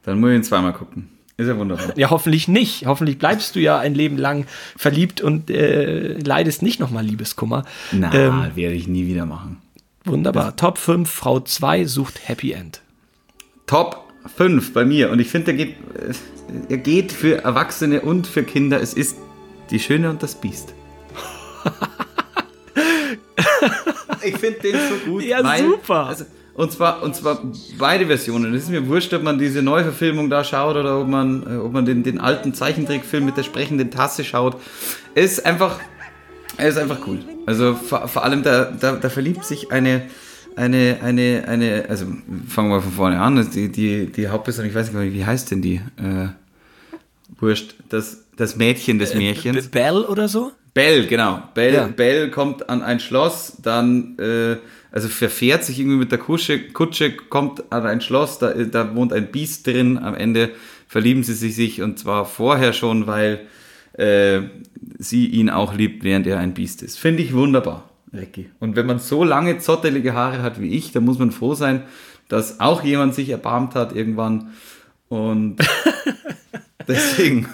Dann 0.05 0.21
muss 0.21 0.31
ich 0.31 0.37
ihn 0.37 0.45
zweimal 0.45 0.73
gucken. 0.73 1.09
Ist 1.37 1.49
ja 1.49 1.59
wunderbar. 1.59 1.97
Ja, 1.99 2.11
hoffentlich 2.11 2.47
nicht. 2.47 2.87
Hoffentlich 2.87 3.19
bleibst 3.19 3.57
du 3.57 3.61
ja 3.61 3.79
ein 3.79 3.95
Leben 3.95 4.19
lang 4.19 4.47
verliebt 4.77 5.21
und 5.21 5.51
äh, 5.51 6.17
leidest 6.19 6.63
nicht 6.63 6.79
nochmal 6.79 7.05
Liebeskummer. 7.05 7.65
Na, 7.91 8.15
Ähm, 8.15 8.51
werde 8.55 8.77
ich 8.77 8.87
nie 8.87 9.07
wieder 9.09 9.27
machen. 9.27 9.61
Wunderbar. 10.05 10.55
Top 10.55 10.79
5, 10.79 11.11
Frau 11.11 11.41
2 11.41 11.87
sucht 11.87 12.29
Happy 12.29 12.53
End. 12.53 12.83
Top 13.67 14.04
5 14.37 14.73
bei 14.73 14.85
mir. 14.85 15.11
Und 15.11 15.21
ich 15.21 15.29
finde, 15.29 15.53
der 15.53 15.55
geht, 15.55 15.77
er 16.69 16.79
geht 16.79 17.13
für 17.13 17.43
Erwachsene 17.43 18.01
und 18.01 18.27
für 18.27 18.43
Kinder. 18.43 18.81
Es 18.81 18.95
ist 18.95 19.19
Die 19.71 19.81
Schöne 19.81 20.11
und 20.11 20.23
das 20.23 20.35
Biest. 20.35 20.75
ich 24.23 24.37
finde 24.37 24.61
den 24.61 24.75
so 24.75 25.11
gut. 25.11 25.25
Ja, 25.25 25.59
super. 25.59 26.07
Also, 26.07 26.25
und 26.55 26.71
zwar, 26.71 27.03
und 27.03 27.17
zwar 27.17 27.43
beide 27.79 28.07
Versionen. 28.07 28.55
Es 28.55 28.65
ist 28.65 28.71
mir 28.71 28.87
wurscht, 28.87 29.13
ob 29.13 29.23
man 29.23 29.39
diese 29.39 29.61
Neuverfilmung 29.61 30.31
da 30.31 30.45
schaut 30.45 30.77
oder 30.77 31.01
ob 31.01 31.09
man, 31.09 31.61
ob 31.61 31.73
man 31.73 31.85
den, 31.85 32.05
den 32.05 32.21
alten 32.21 32.55
Zeichentrickfilm 32.55 33.25
mit 33.25 33.37
der 33.37 33.43
sprechenden 33.43 33.91
Tasse 33.91 34.23
schaut. 34.23 34.57
Es 35.15 35.33
ist 35.33 35.47
einfach, 35.47 35.81
es 36.57 36.77
ist 36.77 36.79
einfach 36.79 36.99
cool. 37.09 37.19
Also 37.47 37.75
vor, 37.75 38.07
vor 38.07 38.23
allem, 38.23 38.45
da, 38.45 38.67
da, 38.67 38.93
da 38.93 39.11
verliebt 39.11 39.45
sich 39.45 39.73
eine, 39.73 40.03
eine, 40.57 40.99
eine, 41.03 41.45
eine, 41.47 41.87
also 41.89 42.07
fangen 42.49 42.71
wir 42.71 42.81
von 42.81 42.93
vorne 42.93 43.21
an. 43.21 43.51
Die, 43.53 43.71
die, 43.71 44.07
die 44.07 44.29
Hauptperson, 44.29 44.65
ich 44.67 44.75
weiß 44.75 44.93
nicht 44.93 45.13
wie 45.15 45.25
heißt 45.25 45.51
denn 45.51 45.63
die? 45.63 45.81
Äh, 45.97 46.29
wurscht. 47.39 47.75
Das, 47.89 48.25
das 48.37 48.57
Mädchen 48.57 48.99
des 48.99 49.15
Märchens. 49.15 49.69
Bell 49.69 50.05
oder 50.05 50.29
so? 50.29 50.53
Bell, 50.75 51.07
genau. 51.07 51.43
Bell, 51.55 51.75
Ja. 51.75 51.87
Bell 51.87 52.31
kommt 52.31 52.69
an 52.69 52.83
ein 52.83 52.99
Schloss, 52.99 53.59
dann 53.63 54.19
äh, 54.19 54.57
also 54.91 55.09
verfährt 55.09 55.65
sich 55.65 55.79
irgendwie 55.79 55.99
mit 55.99 56.11
der 56.11 56.19
Kutsche, 56.19 56.69
Kutsche 56.69 57.13
kommt 57.13 57.73
an 57.73 57.87
ein 57.87 58.01
Schloss, 58.01 58.39
da, 58.39 58.53
da 58.53 58.95
wohnt 58.95 59.13
ein 59.13 59.31
Biest 59.31 59.67
drin. 59.67 59.99
Am 59.99 60.15
Ende 60.15 60.51
verlieben 60.89 61.23
sie 61.23 61.35
sich 61.35 61.81
und 61.81 61.99
zwar 61.99 62.27
vorher 62.27 62.73
schon, 62.73 63.07
weil 63.07 63.47
äh, 63.95 64.41
sie 64.99 65.27
ihn 65.27 65.49
auch 65.49 65.75
liebt, 65.75 66.03
während 66.03 66.27
er 66.27 66.39
ein 66.39 66.55
Biest 66.55 66.83
ist. 66.83 66.99
Finde 66.99 67.23
ich 67.23 67.33
wunderbar, 67.33 67.89
Ricky. 68.15 68.51
Und 68.61 68.77
wenn 68.77 68.87
man 68.87 68.99
so 68.99 69.25
lange 69.25 69.59
zottelige 69.59 70.15
Haare 70.15 70.43
hat 70.43 70.61
wie 70.61 70.69
ich, 70.77 70.93
dann 70.93 71.05
muss 71.05 71.19
man 71.19 71.31
froh 71.33 71.55
sein, 71.55 71.83
dass 72.29 72.61
auch 72.61 72.83
jemand 72.83 73.15
sich 73.15 73.29
erbarmt 73.31 73.75
hat 73.75 73.95
irgendwann. 73.95 74.53
Und 75.09 75.57
deswegen 76.89 77.49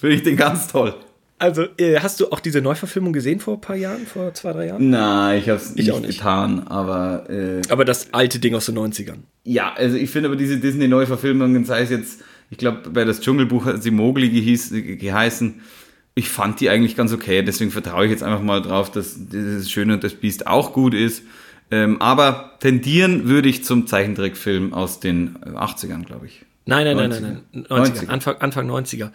finde 0.00 0.16
ich 0.16 0.22
den 0.22 0.36
ganz 0.36 0.68
toll. 0.68 0.94
Also, 1.40 1.66
äh, 1.78 2.00
hast 2.00 2.18
du 2.18 2.32
auch 2.32 2.40
diese 2.40 2.60
Neuverfilmung 2.60 3.12
gesehen 3.12 3.38
vor 3.38 3.54
ein 3.54 3.60
paar 3.60 3.76
Jahren, 3.76 4.06
vor 4.06 4.34
zwei, 4.34 4.52
drei 4.52 4.66
Jahren? 4.66 4.90
Nein, 4.90 5.38
ich 5.38 5.48
habe 5.48 5.58
es 5.60 5.72
nicht, 5.74 5.88
nicht. 5.88 6.18
getan, 6.18 6.66
aber 6.66 7.30
äh, 7.30 7.62
Aber 7.68 7.84
das 7.84 8.12
alte 8.12 8.40
Ding 8.40 8.56
aus 8.56 8.66
den 8.66 8.76
90ern. 8.76 9.18
ja, 9.44 9.72
also 9.72 9.96
ich 9.96 10.10
finde 10.10 10.28
aber 10.28 10.36
diese 10.36 10.58
Disney-Neuverfilmungen, 10.58 11.64
sei 11.64 11.82
es 11.82 11.90
jetzt, 11.90 12.22
ich 12.50 12.58
glaube, 12.58 12.90
bei 12.90 13.04
das 13.04 13.20
Dschungelbuch 13.20 13.66
hat 13.66 13.84
sie 13.84 13.92
Mowgli 13.92 14.30
gehieß, 14.30 14.72
geheißen, 14.98 15.60
ich 16.18 16.30
fand 16.30 16.58
die 16.60 16.68
eigentlich 16.68 16.96
ganz 16.96 17.12
okay, 17.12 17.42
deswegen 17.42 17.70
vertraue 17.70 18.06
ich 18.06 18.10
jetzt 18.10 18.24
einfach 18.24 18.42
mal 18.42 18.60
drauf, 18.60 18.90
dass 18.90 19.16
dieses 19.28 19.70
Schöne 19.70 19.94
und 19.94 20.02
das 20.02 20.14
Biest 20.14 20.48
auch 20.48 20.72
gut 20.72 20.92
ist. 20.92 21.22
Ähm, 21.70 22.00
aber 22.02 22.56
tendieren 22.60 23.28
würde 23.28 23.48
ich 23.48 23.62
zum 23.62 23.86
Zeichentrickfilm 23.86 24.74
aus 24.74 25.00
den 25.00 25.36
äh, 25.46 25.50
80ern, 25.50 26.04
glaube 26.04 26.26
ich. 26.26 26.44
Nein, 26.64 26.84
nein, 26.84 26.96
nein, 26.96 27.22
nein, 27.22 27.42
nein. 27.52 27.66
90er. 27.66 28.04
90er. 28.04 28.08
Anfang, 28.08 28.36
Anfang 28.38 28.70
90er. 28.70 29.10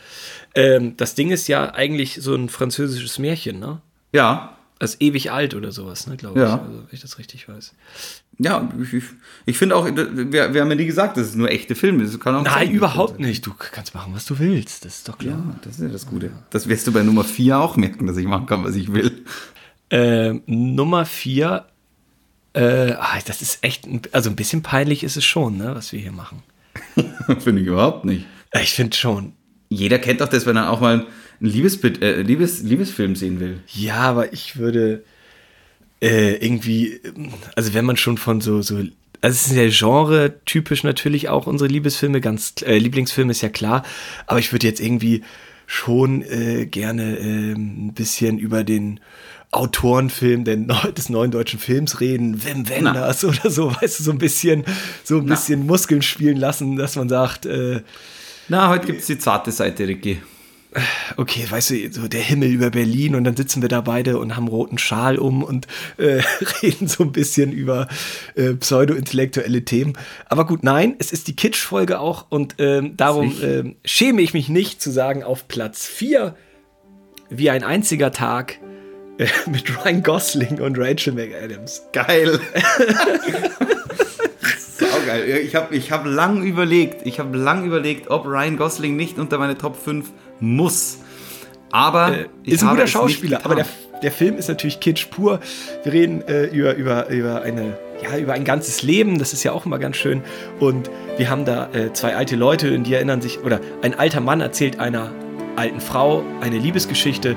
Ähm, 0.56 0.96
das 0.96 1.14
Ding 1.16 1.32
ist 1.32 1.48
ja 1.48 1.74
eigentlich 1.74 2.16
so 2.22 2.34
ein 2.36 2.48
französisches 2.50 3.20
Märchen, 3.20 3.60
ne? 3.60 3.82
Ja, 4.14 4.56
Das 4.84 4.96
ist 4.96 5.02
ewig 5.02 5.32
alt 5.32 5.54
oder 5.56 5.72
sowas, 5.72 6.08
ne, 6.08 6.18
glaube 6.18 6.40
Ja. 6.40 6.46
ich. 6.46 6.52
Also, 6.62 6.74
wenn 6.80 6.88
ich 6.92 7.02
das 7.02 7.18
richtig 7.18 7.48
weiß. 7.48 7.74
ja, 8.40 8.70
ich, 8.82 8.94
ich, 8.94 9.04
ich 9.46 9.58
finde 9.58 9.76
auch, 9.78 9.86
wir, 9.86 10.54
wir 10.54 10.62
haben 10.62 10.70
ja 10.70 10.76
nie 10.76 10.86
gesagt, 10.86 11.16
dass 11.16 11.28
es 11.28 11.36
nur 11.36 11.50
echte 11.50 11.74
Filme 11.76 12.04
ist. 12.04 12.20
Kann 12.20 12.36
auch 12.36 12.44
Nein, 12.44 12.72
überhaupt 12.72 13.14
sein. 13.18 13.22
nicht. 13.28 13.46
Du 13.46 13.54
kannst 13.58 13.96
machen, 13.96 14.12
was 14.14 14.26
du 14.26 14.40
willst. 14.40 14.84
Das 14.84 14.98
ist 14.98 15.08
doch 15.08 15.18
klar. 15.18 15.38
Ja, 15.38 15.56
das 15.64 15.76
ist 15.76 15.82
ja 15.84 15.88
das 15.88 16.06
Gute. 16.06 16.32
Das 16.50 16.68
wirst 16.68 16.86
du 16.86 16.92
bei 16.92 17.02
Nummer 17.02 17.24
4 17.24 17.58
auch 17.60 17.78
merken, 17.78 18.08
dass 18.08 18.18
ich 18.18 18.26
machen 18.28 18.46
kann, 18.46 18.64
was 18.66 18.76
ich 18.76 18.92
will. 18.92 19.24
Ähm, 19.90 20.42
Nummer 20.48 21.06
vier. 21.06 21.66
Äh, 22.54 22.92
ah, 23.00 23.20
das 23.26 23.42
ist 23.42 23.64
echt, 23.64 23.88
also 24.14 24.30
ein 24.30 24.36
bisschen 24.36 24.64
peinlich 24.64 25.04
ist 25.04 25.16
es 25.18 25.24
schon, 25.26 25.58
ne, 25.58 25.76
was 25.76 25.92
wir 25.94 26.00
hier 26.00 26.12
machen. 26.12 26.44
Finde 27.40 27.62
ich 27.62 27.68
überhaupt 27.68 28.04
nicht. 28.06 28.26
Ich 28.62 28.74
finde 28.74 28.96
schon. 28.98 29.34
Jeder 29.70 29.98
kennt 30.00 30.22
doch 30.22 30.28
das, 30.28 30.46
wenn 30.46 30.56
er 30.58 30.70
auch 30.70 30.82
mal 30.82 31.06
einen 31.44 31.52
Liebesbild, 31.52 32.02
äh, 32.02 32.22
Liebes, 32.22 32.64
Liebesfilm 32.64 33.16
sehen 33.16 33.40
will. 33.40 33.60
Ja, 33.68 33.98
aber 33.98 34.34
ich 34.34 34.58
würde 34.58 35.04
äh, 36.02 36.36
irgendwie, 36.36 37.00
also 37.56 37.74
wenn 37.74 37.86
man 37.86 37.98
schon 37.98 38.18
von 38.18 38.42
so, 38.42 38.62
so, 38.62 38.78
also 38.78 38.90
es 39.22 39.48
ist 39.48 39.56
ja 39.56 39.68
Genre 39.70 40.34
typisch 40.46 40.84
natürlich 40.84 41.30
auch 41.30 41.46
unsere 41.46 41.70
Liebesfilme, 41.70 42.22
ganz, 42.22 42.56
äh, 42.66 42.78
Lieblingsfilme 42.78 43.32
ist 43.32 43.42
ja 43.42 43.50
klar, 43.50 43.84
aber 44.26 44.40
ich 44.40 44.52
würde 44.52 44.68
jetzt 44.68 44.80
irgendwie 44.80 45.24
schon 45.66 46.22
äh, 46.24 46.66
gerne 46.66 47.18
ähm, 47.20 47.88
ein 47.88 47.94
bisschen 47.94 48.38
über 48.38 48.64
den 48.64 49.00
Autorenfilm 49.52 50.44
der, 50.46 50.58
neu- 50.58 50.92
des 50.92 51.10
neuen 51.10 51.32
deutschen 51.32 51.60
Films 51.60 52.02
reden, 52.02 52.44
Wim 52.44 52.68
Wenders 52.70 53.24
oder 53.24 53.50
so, 53.50 53.72
weißt 53.74 54.00
du, 54.00 54.04
so 54.04 54.12
ein 54.12 54.18
bisschen, 54.18 54.66
so 55.04 55.18
ein 55.20 55.26
bisschen 55.26 55.66
Muskeln 55.66 56.02
spielen 56.02 56.38
lassen, 56.38 56.76
dass 56.76 56.96
man 56.96 57.08
sagt, 57.08 57.46
äh, 57.46 57.82
Na, 58.50 58.70
heute 58.70 58.88
gibt 58.88 59.02
es 59.02 59.08
die 59.08 59.20
zarte 59.20 59.52
Seite, 59.52 59.88
Ricky. 59.88 60.22
Okay, 61.18 61.46
weißt 61.50 61.72
du, 61.72 61.92
so 61.92 62.08
der 62.08 62.22
Himmel 62.22 62.50
über 62.50 62.70
Berlin 62.70 63.16
und 63.16 63.24
dann 63.24 63.36
sitzen 63.36 63.62
wir 63.62 63.70
da 63.70 63.82
beide 63.82 64.18
und 64.18 64.36
haben 64.36 64.48
roten 64.48 64.78
Schal 64.78 65.18
um 65.18 65.44
und 65.44 65.68
äh, 65.98 66.22
reden 66.62 66.88
so 66.88 67.04
ein 67.04 67.12
bisschen 67.12 67.52
über 67.52 67.88
äh, 68.36 68.54
pseudo-intellektuelle 68.54 69.66
Themen. 69.66 69.94
Aber 70.28 70.46
gut, 70.46 70.64
nein, 70.64 70.96
es 71.00 71.12
ist 71.12 71.28
die 71.28 71.36
Kitsch-Folge 71.36 72.00
auch 72.00 72.26
und 72.30 72.56
ähm, 72.60 72.98
darum 72.98 73.36
ähm, 73.42 73.76
schäme 73.86 74.22
ich 74.22 74.34
mich 74.34 74.50
nicht 74.50 74.82
zu 74.82 74.92
sagen, 74.92 75.24
auf 75.24 75.48
Platz 75.48 75.86
4 75.86 76.36
wie 77.30 77.50
ein 77.50 77.64
einziger 77.64 78.12
Tag 78.12 78.60
äh, 79.18 79.28
mit 79.50 79.78
Ryan 79.78 80.04
Gosling 80.04 80.60
und 80.60 80.78
Rachel 80.78 81.14
McAdams. 81.14 81.84
Geil. 81.92 82.40
Saugeil. 84.78 85.38
Ich 85.46 85.56
habe 85.56 85.76
ich 85.76 85.92
hab 85.92 86.06
lang 86.06 86.44
überlegt, 86.44 87.06
ich 87.06 87.20
habe 87.20 87.38
lang 87.38 87.66
überlegt, 87.66 88.10
ob 88.10 88.26
Ryan 88.26 88.58
Gosling 88.58 88.96
nicht 88.96 89.20
unter 89.20 89.38
meine 89.38 89.58
Top 89.58 89.76
5 89.76 90.12
muss. 90.44 91.00
Aber 91.72 92.14
Äh, 92.18 92.26
ist 92.44 92.64
ein 92.64 92.70
guter 92.70 92.88
Schauspieler, 92.88 93.42
aber 93.44 93.56
der, 93.56 93.66
der 94.04 94.12
Film 94.12 94.38
ist 94.38 94.48
natürlich 94.48 94.80
Kitsch 94.80 95.10
pur. 95.10 95.40
Wir 95.84 95.92
reden 95.94 96.22
äh, 96.28 96.46
über, 96.46 96.76
über, 96.76 97.10
über 97.10 97.42
eine 97.42 97.78
ja, 98.04 98.18
über 98.18 98.34
ein 98.34 98.44
ganzes 98.44 98.84
Leben. 98.84 99.18
Das 99.18 99.34
ist 99.34 99.44
ja 99.44 99.52
auch 99.54 99.66
immer 99.66 99.80
ganz 99.80 99.98
schön. 99.98 100.22
Und 100.60 100.90
wir 101.18 101.30
haben 101.30 101.46
da 101.46 101.70
äh, 101.74 101.94
zwei 101.94 102.16
alte 102.16 102.36
Leute, 102.36 102.74
und 102.76 102.84
die 102.84 102.94
erinnern 102.94 103.22
sich, 103.22 103.44
oder 103.44 103.60
ein 103.82 103.98
alter 103.98 104.20
Mann 104.20 104.42
erzählt 104.42 104.80
einer 104.80 105.12
alten 105.56 105.80
Frau 105.80 106.24
eine 106.42 106.58
Liebesgeschichte. 106.58 107.36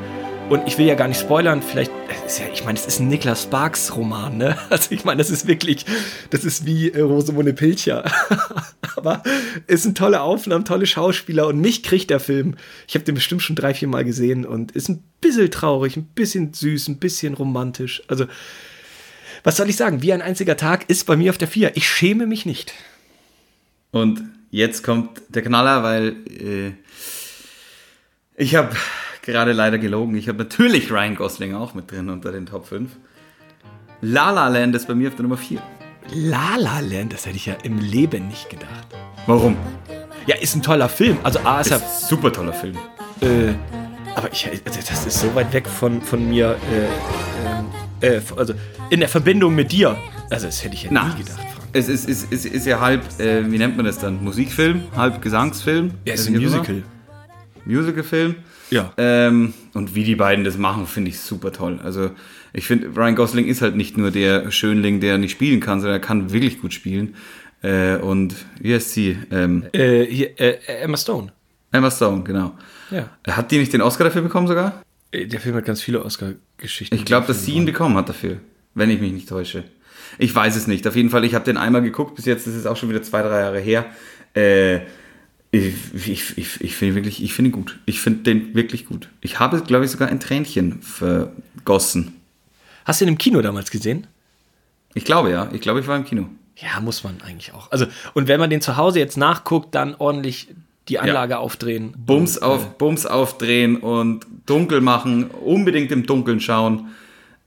Und 0.49 0.67
ich 0.67 0.79
will 0.79 0.87
ja 0.87 0.95
gar 0.95 1.09
nicht 1.09 1.21
spoilern, 1.21 1.61
vielleicht, 1.61 1.91
ist 2.25 2.39
ja, 2.39 2.47
ich 2.53 2.65
meine, 2.65 2.79
es 2.79 2.87
ist 2.87 3.01
ein 3.01 3.09
Niklas 3.09 3.45
Sparks 3.45 3.97
Roman, 3.97 4.37
ne? 4.37 4.57
Also 4.71 4.93
ich 4.93 5.05
meine, 5.05 5.19
das 5.19 5.31
ist 5.31 5.49
wirklich, 5.49 5.85
das 6.31 6.45
ist 6.45 6.67
wie 6.67 6.91
äh, 6.91 7.01
Rosamunde 7.01 7.53
Pilcher. 7.53 8.05
Aber 9.07 9.23
es 9.69 9.85
sind 9.85 9.97
tolle 9.97 10.21
Aufnahmen, 10.21 10.65
tolle 10.65 10.87
Schauspieler 10.87 11.47
und 11.47 11.61
mich 11.61 11.85
kriegt 11.85 12.11
der 12.11 12.19
Film. 12.19 12.57
Ich 12.89 12.95
habe 12.95 13.05
den 13.05 13.15
bestimmt 13.15 13.43
schon 13.43 13.55
drei, 13.55 13.73
vier 13.73 13.87
Mal 13.87 14.05
gesehen 14.05 14.45
und 14.45 14.73
ist 14.73 14.89
ein 14.89 15.05
bisschen 15.21 15.51
traurig, 15.51 15.97
ein 15.97 16.07
bisschen 16.07 16.53
süß, 16.53 16.89
ein 16.89 16.99
bisschen 16.99 17.35
romantisch. 17.35 18.03
Also, 18.09 18.27
was 19.45 19.57
soll 19.57 19.69
ich 19.69 19.77
sagen? 19.77 20.03
Wie 20.03 20.13
ein 20.13 20.23
einziger 20.23 20.57
Tag 20.57 20.91
ist 20.91 21.07
bei 21.07 21.17
mir 21.17 21.31
auf 21.31 21.39
der 21.39 21.47
Vier. 21.47 21.77
Ich 21.77 21.89
schäme 21.89 22.27
mich 22.27 22.47
nicht. 22.47 22.75
Und 23.93 24.23
jetzt 24.51 24.83
kommt 24.83 25.23
der 25.29 25.43
Knaller, 25.43 25.85
weil 25.85 26.17
äh, 26.27 26.73
ich 28.35 28.57
habe 28.57 28.75
gerade 29.23 29.53
leider 29.53 29.79
gelogen. 29.79 30.17
Ich 30.17 30.29
habe 30.29 30.39
natürlich 30.39 30.91
Ryan 30.91 31.15
Gosling 31.15 31.55
auch 31.55 31.75
mit 31.75 31.93
drin 31.93 32.11
unter 32.11 32.33
den 32.33 32.47
Top 32.47 32.67
5. 32.67 32.91
La 34.01 34.31
La 34.33 34.49
Land 34.49 34.75
ist 34.75 34.89
bei 34.89 34.97
mir 34.97 35.09
auf 35.09 35.15
der 35.15 35.23
Nummer 35.23 35.37
4. 35.37 35.63
La 36.15 36.57
La 36.57 36.81
Land, 36.81 37.13
das 37.13 37.27
hätte 37.27 37.37
ich 37.37 37.47
ja 37.47 37.55
im 37.63 37.79
Leben 37.79 38.29
nicht 38.29 38.49
gedacht. 38.49 38.87
Warum? 39.27 39.57
Ja, 40.27 40.37
ist 40.37 40.55
ein 40.55 40.63
toller 40.63 40.89
Film. 40.89 41.19
Also 41.23 41.41
A 41.41 41.61
ist 41.61 41.71
Ist 41.71 42.09
super 42.09 42.33
toller 42.33 42.53
Film. 42.53 42.77
Äh, 43.21 43.55
aber 44.15 44.33
ich, 44.33 44.49
also 44.65 44.81
das 44.89 45.07
ist 45.07 45.21
so 45.21 45.35
weit 45.35 45.53
weg 45.53 45.67
von, 45.67 46.01
von 46.01 46.29
mir, 46.29 46.57
äh, 46.73 47.47
ähm, 47.49 47.67
äh, 48.01 48.21
also 48.37 48.55
in 48.91 49.01
der 49.01 49.09
Verbindung 49.09 49.55
mit 49.55 49.73
dir. 49.73 49.97
Also 50.31 50.47
das 50.47 50.63
hätte 50.65 50.75
ich 50.75 50.85
ja 50.85 50.91
Na, 50.93 51.09
nie 51.09 51.23
gedacht, 51.23 51.39
Frank. 51.39 51.69
es 51.73 51.89
ist, 51.89 52.09
ist, 52.09 52.33
ist, 52.33 52.47
ist 52.47 52.67
ja 52.67 52.81
halb, 52.81 53.03
äh, 53.21 53.51
wie 53.51 53.59
nennt 53.59 53.77
man 53.77 53.87
das 53.87 53.99
dann? 53.99 54.23
Musikfilm, 54.23 54.83
halb 54.97 55.21
Gesangsfilm. 55.23 55.93
Ja, 56.05 56.15
ist 56.15 56.29
Weiß 56.29 56.35
ein? 56.35 56.43
Musical. 56.43 56.83
Musicalfilm. 57.65 58.37
Ja. 58.71 58.93
Ähm, 58.97 59.55
und 59.75 59.95
wie 59.95 60.05
die 60.05 60.17
beiden 60.17 60.45
das 60.45 60.57
machen, 60.57 60.87
finde 60.87 61.11
ich 61.11 61.21
super 61.21 61.53
toll. 61.53 61.79
Also 61.83 62.11
ich 62.57 62.67
finde, 62.67 62.89
Ryan 62.97 63.15
Gosling 63.15 63.47
ist 63.47 63.61
halt 63.61 63.77
nicht 63.77 63.99
nur 63.99 64.11
der 64.11 64.51
Schönling, 64.51 65.01
der 65.01 65.19
nicht 65.19 65.33
spielen 65.33 65.61
kann, 65.61 65.81
sondern 65.81 65.97
er 66.01 66.07
kann 66.07 66.33
wirklich 66.33 66.61
gut 66.61 66.73
spielen. 66.73 67.15
Äh, 67.63 67.97
und 67.97 68.35
wie 68.61 68.75
heißt 68.75 68.93
sie? 68.93 69.19
Ähm, 69.31 69.65
Äh, 69.75 70.05
äh, 70.05 70.59
Emma 70.83 70.97
Stone. 70.97 71.33
Emma 71.71 71.91
Stone, 71.91 72.23
genau. 72.25 72.55
Ja. 72.91 73.11
Hat 73.27 73.51
die 73.51 73.59
nicht 73.59 73.73
den 73.73 73.83
Oscar 73.83 74.05
dafür 74.05 74.23
bekommen 74.23 74.47
sogar? 74.47 74.83
Äh, 75.13 75.27
Der 75.27 75.41
Film 75.41 75.55
hat 75.55 75.67
ganz 75.67 75.83
viele 75.83 76.03
Oscar-Geschichten. 76.03 76.95
Ich 76.95 77.05
glaube, 77.05 77.27
dass 77.27 77.45
sie 77.45 77.53
ihn 77.53 77.67
bekommen 77.67 77.97
hat 77.97 78.09
dafür, 78.09 78.39
wenn 78.75 78.89
ich 78.89 79.01
mich 79.01 79.13
nicht 79.13 79.29
täusche. 79.29 79.65
Ich 80.19 80.35
weiß 80.35 80.57
es 80.57 80.67
nicht. 80.67 80.87
Auf 80.87 80.97
jeden 80.97 81.11
Fall, 81.11 81.25
ich 81.25 81.35
habe 81.35 81.45
den 81.45 81.59
einmal 81.59 81.83
geguckt, 81.83 82.15
bis 82.15 82.25
jetzt, 82.25 82.47
das 82.47 82.55
ist 82.55 82.67
auch 82.67 82.77
schon 82.77 82.89
wieder 82.89 83.03
zwei, 83.03 83.21
drei 83.23 83.41
Jahre 83.41 83.61
her. 83.61 83.85
Äh, 84.35 84.81
ich 85.51 85.75
ich, 85.95 86.39
ich, 86.39 86.61
ich 86.61 86.77
finde 86.77 86.95
wirklich, 86.95 87.23
ich 87.23 87.35
finde 87.35 87.51
ihn 87.51 87.53
gut. 87.53 87.79
Ich 87.87 88.01
finde 88.01 88.23
den 88.23 88.55
wirklich 88.55 88.87
gut. 88.87 89.09
Ich 89.21 89.41
habe, 89.41 89.61
glaube 89.63 89.85
ich, 89.85 89.91
sogar 89.91 90.09
ein 90.09 90.21
Tränchen 90.21 90.81
vergossen. 90.83 92.16
Hast 92.87 93.01
du 93.01 93.05
ihn 93.05 93.09
im 93.09 93.19
Kino 93.19 93.43
damals 93.43 93.71
gesehen? 93.71 94.07
Ich 94.95 95.05
glaube 95.05 95.31
ja. 95.31 95.51
Ich 95.53 95.61
glaube, 95.61 95.81
ich 95.81 95.87
war 95.87 95.97
im 95.97 96.05
Kino. 96.07 96.27
Ja, 96.57 96.81
muss 96.81 97.05
man 97.05 97.21
eigentlich 97.21 97.53
auch. 97.53 97.71
Also, 97.71 97.87
und 98.15 98.29
wenn 98.29 98.41
man 98.41 98.49
den 98.49 98.63
zu 98.63 98.79
Hause 98.79 98.99
jetzt 98.99 99.19
nachguckt, 99.19 99.75
dann 99.75 99.95
ordentlich 99.99 100.49
die 100.89 100.99
Anlage 100.99 101.37
aufdrehen. 101.39 101.93
Bums, 101.99 102.39
Und, 102.39 102.43
äh, 102.43 102.47
auf, 102.47 102.79
Bums 102.79 103.05
aufdrehen 103.05 103.77
und 103.77 104.25
dunkel 104.47 104.81
machen, 104.81 105.25
unbedingt 105.31 105.93
im 105.93 106.07
Dunkeln 106.07 106.41
schauen. 106.41 106.89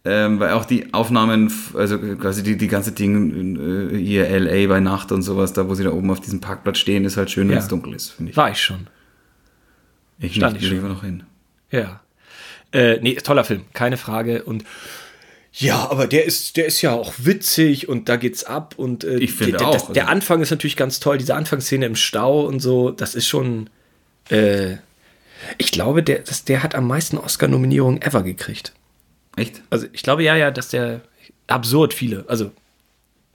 Ähm, 0.06 0.40
weil 0.40 0.52
auch 0.52 0.64
die 0.66 0.94
Aufnahmen, 0.94 1.52
also 1.74 1.98
quasi 1.98 2.42
die, 2.44 2.56
die 2.58 2.68
ganze 2.68 2.92
Ding, 2.94 3.92
äh, 3.92 3.98
hier 3.98 4.30
LA 4.40 4.68
bei 4.68 4.80
Nacht 4.80 5.12
und 5.12 5.24
sowas, 5.24 5.52
da 5.54 5.68
wo 5.68 5.74
sie 5.76 5.84
da 5.84 5.92
oben 5.92 6.10
auf 6.12 6.22
diesem 6.22 6.40
Parkplatz 6.40 6.78
stehen, 6.78 7.04
ist 7.04 7.18
halt 7.18 7.32
schön, 7.32 7.48
wenn 7.50 7.56
Ja. 7.56 7.62
es 7.62 7.68
dunkel 7.68 7.94
ist, 7.94 8.12
finde 8.12 8.32
ich. 8.32 8.38
War 8.38 8.50
ich 8.52 8.62
schon. 8.62 8.88
Ich 10.20 10.36
stand 10.36 10.54
nicht, 10.54 10.64
ich 10.64 10.70
schon. 10.70 10.78
lieber 10.78 10.90
noch 10.90 11.04
hin. 11.04 11.24
Ja. 11.72 12.00
Äh, 12.72 13.00
nee, 13.02 13.16
toller 13.16 13.44
Film, 13.44 13.64
keine 13.74 13.98
Frage. 13.98 14.44
Und 14.44 14.64
ja, 15.54 15.90
aber 15.90 16.08
der 16.08 16.26
ist, 16.26 16.58
der 16.58 16.66
ist 16.68 16.82
ja 16.82 16.92
auch 16.94 17.14
witzig 17.18 17.90
und 17.90 18.08
da 18.08 18.16
geht's 18.18 18.44
ab. 18.44 18.76
Und 18.78 19.04
äh, 19.04 19.18
Ich 19.18 19.34
finde 19.34 19.58
der, 19.58 19.68
auch, 19.68 19.74
das- 19.74 19.88
Der 19.88 20.04
also- 20.04 20.12
Anfang 20.16 20.42
ist 20.42 20.52
natürlich 20.52 20.76
ganz 20.76 21.00
toll, 21.00 21.18
diese 21.18 21.36
Anfangsszene 21.36 21.86
im 21.86 21.96
Stau 21.96 22.42
und 22.46 22.60
so, 22.60 22.92
das 22.92 23.16
ist 23.16 23.28
schon. 23.28 23.70
Äh, 24.30 24.78
ich 25.58 25.72
glaube, 25.72 26.04
der, 26.04 26.20
das, 26.20 26.44
der 26.46 26.62
hat 26.64 26.76
am 26.76 26.86
meisten 26.88 27.18
Oscar-Nominierungen 27.18 28.02
ever 28.02 28.24
gekriegt. 28.24 28.74
Echt? 29.38 29.62
Also 29.70 29.88
ich 29.94 30.04
glaube 30.04 30.24
ja, 30.24 30.36
ja, 30.36 30.52
dass 30.52 30.68
der 30.70 31.02
absurd 31.48 31.94
viele, 31.94 32.26
also 32.28 32.52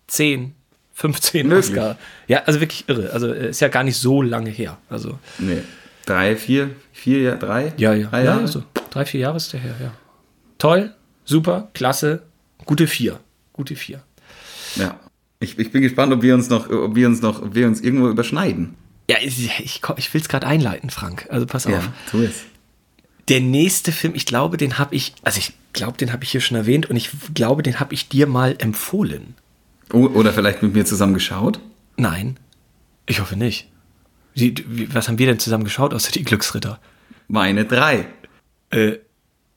10, 0.09 0.55
15 0.93 1.49
Möglich. 1.49 1.71
Oscar. 1.71 1.99
Ja, 2.29 2.43
also 2.45 2.61
wirklich 2.61 2.85
irre. 2.89 3.11
Also 3.11 3.33
äh, 3.33 3.49
ist 3.51 3.61
ja 3.61 3.69
gar 3.69 3.83
nicht 3.85 3.97
so 3.97 4.23
lange 4.23 4.51
her. 4.51 4.79
Also 4.89 5.19
Nee. 5.39 5.63
Drei, 6.07 6.37
vier, 6.37 6.71
vier, 6.93 7.21
ja, 7.23 7.37
drei? 7.37 7.73
ja, 7.79 7.95
ja, 7.95 8.09
Drei 8.09 8.19
ja, 8.19 8.25
Jahre? 8.35 8.47
so 8.49 8.63
drei, 8.91 9.07
vier 9.07 9.21
Jahre 9.21 9.39
ist 9.39 9.51
der 9.55 9.61
her, 9.61 9.75
ja. 9.83 9.95
Toll, 10.59 10.95
super, 11.25 11.69
klasse, 11.75 12.23
gute 12.65 12.87
vier, 12.87 13.21
gute 13.53 13.77
vier. 13.77 14.03
Ja. 14.77 14.99
Ich, 15.41 15.59
ich 15.59 15.71
bin 15.73 15.83
gespannt, 15.83 16.13
ob 16.13 16.23
wir 16.23 16.35
uns 16.35 16.49
noch, 16.49 16.71
ob 16.71 16.95
wir 16.95 17.07
uns 17.07 17.21
noch, 17.21 17.43
ob 17.43 17.55
wir 17.55 17.67
uns 17.67 17.81
irgendwo 17.81 18.09
überschneiden. 18.09 18.75
Ja, 19.09 19.17
ich, 19.21 19.51
ich, 19.61 19.83
ich 19.97 20.15
will 20.15 20.21
es 20.21 20.29
gerade 20.29 20.47
einleiten, 20.47 20.91
Frank. 20.91 21.27
Also 21.29 21.45
pass 21.47 21.67
auf. 21.67 21.89
tu 22.11 22.23
es. 22.23 22.45
Der 23.29 23.41
nächste 23.41 23.93
Film, 23.93 24.15
ich 24.15 24.27
glaube, 24.27 24.57
den 24.57 24.79
habe 24.79 24.95
ich, 24.95 25.15
also 25.23 25.39
ich 25.39 25.53
glaube, 25.73 25.97
den 25.99 26.13
habe 26.13 26.25
ich 26.25 26.31
hier 26.31 26.41
schon 26.41 26.57
erwähnt 26.57 26.89
und 26.89 26.97
ich 26.97 27.11
glaube, 27.35 27.63
den 27.63 27.81
habe 27.81 27.95
ich 27.95 28.09
dir 28.09 28.27
mal 28.27 28.55
empfohlen. 28.59 29.35
Oh, 29.93 30.07
oder 30.07 30.33
vielleicht 30.33 30.63
mit 30.63 30.75
mir 30.75 30.85
zusammen 30.85 31.15
geschaut? 31.15 31.61
Nein, 31.97 32.39
ich 33.07 33.21
hoffe 33.21 33.37
nicht. 33.37 33.69
Wie, 34.35 34.55
was 34.93 35.09
haben 35.09 35.19
wir 35.19 35.27
denn 35.27 35.39
zusammen 35.39 35.65
geschaut, 35.65 35.95
außer 35.95 36.13
die 36.13 36.25
Glücksritter? 36.25 36.81
Meine 37.29 37.65
drei. 37.65 38.07
Äh, 38.71 38.99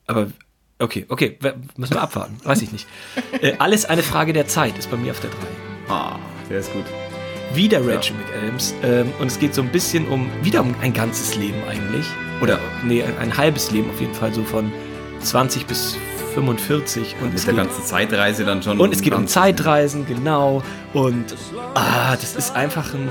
aber 0.05 0.31
okay, 0.79 1.05
okay, 1.09 1.37
müssen 1.75 1.93
wir 1.95 2.01
abwarten. 2.01 2.37
Weiß 2.43 2.61
ich 2.61 2.71
nicht. 2.71 2.87
Äh, 3.41 3.53
alles 3.59 3.85
eine 3.85 4.01
Frage 4.01 4.33
der 4.33 4.47
Zeit 4.47 4.77
ist 4.79 4.89
bei 4.89 4.97
mir 4.97 5.11
auf 5.11 5.19
der 5.19 5.29
3. 5.29 5.93
Ah, 5.93 6.15
der 6.49 6.59
ist 6.59 6.73
gut. 6.73 6.85
Wieder 7.53 7.85
Reggie 7.85 8.13
McAdams. 8.13 8.73
Ähm, 8.83 9.11
und 9.19 9.27
es 9.27 9.37
geht 9.39 9.53
so 9.53 9.61
ein 9.61 9.69
bisschen 9.71 10.07
um, 10.07 10.27
wieder 10.41 10.61
um 10.61 10.73
ein 10.81 10.91
ganzes 10.93 11.35
Leben 11.35 11.61
eigentlich. 11.69 12.05
Oder, 12.41 12.59
nee, 12.83 13.03
ein, 13.03 13.17
ein 13.19 13.37
halbes 13.37 13.69
Leben 13.71 13.89
auf 13.91 13.99
jeden 14.01 14.13
Fall, 14.15 14.33
so 14.33 14.43
von 14.43 14.71
20 15.21 15.65
bis 15.67 15.97
45. 16.33 17.15
Und 17.21 17.33
es 17.35 17.45
Mit 17.45 17.55
der 17.57 17.63
geht, 17.63 17.71
ganzen 17.73 17.85
Zeitreise 17.85 18.43
dann 18.45 18.63
schon. 18.63 18.79
und 18.79 18.93
es 18.93 19.01
geht 19.01 19.13
um 19.13 19.27
Zeitreisen, 19.27 20.05
genau. 20.07 20.63
Und 20.93 21.35
ah, 21.75 22.15
das 22.15 22.35
ist 22.35 22.55
einfach 22.55 22.93
ein. 22.93 23.09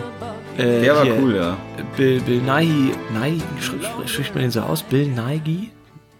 Äh, 0.59 0.81
Der 0.83 0.97
war 0.97 1.05
hier, 1.05 1.19
cool, 1.21 1.37
ja. 1.37 1.57
Bill, 1.97 2.21
Bill 2.21 2.41
Nighy, 2.41 2.93
Nighy 3.13 3.43
spricht 4.07 4.35
man 4.35 4.43
den 4.43 4.51
so 4.51 4.61
aus? 4.61 4.83
Bill 4.83 5.07
Nighy? 5.09 5.71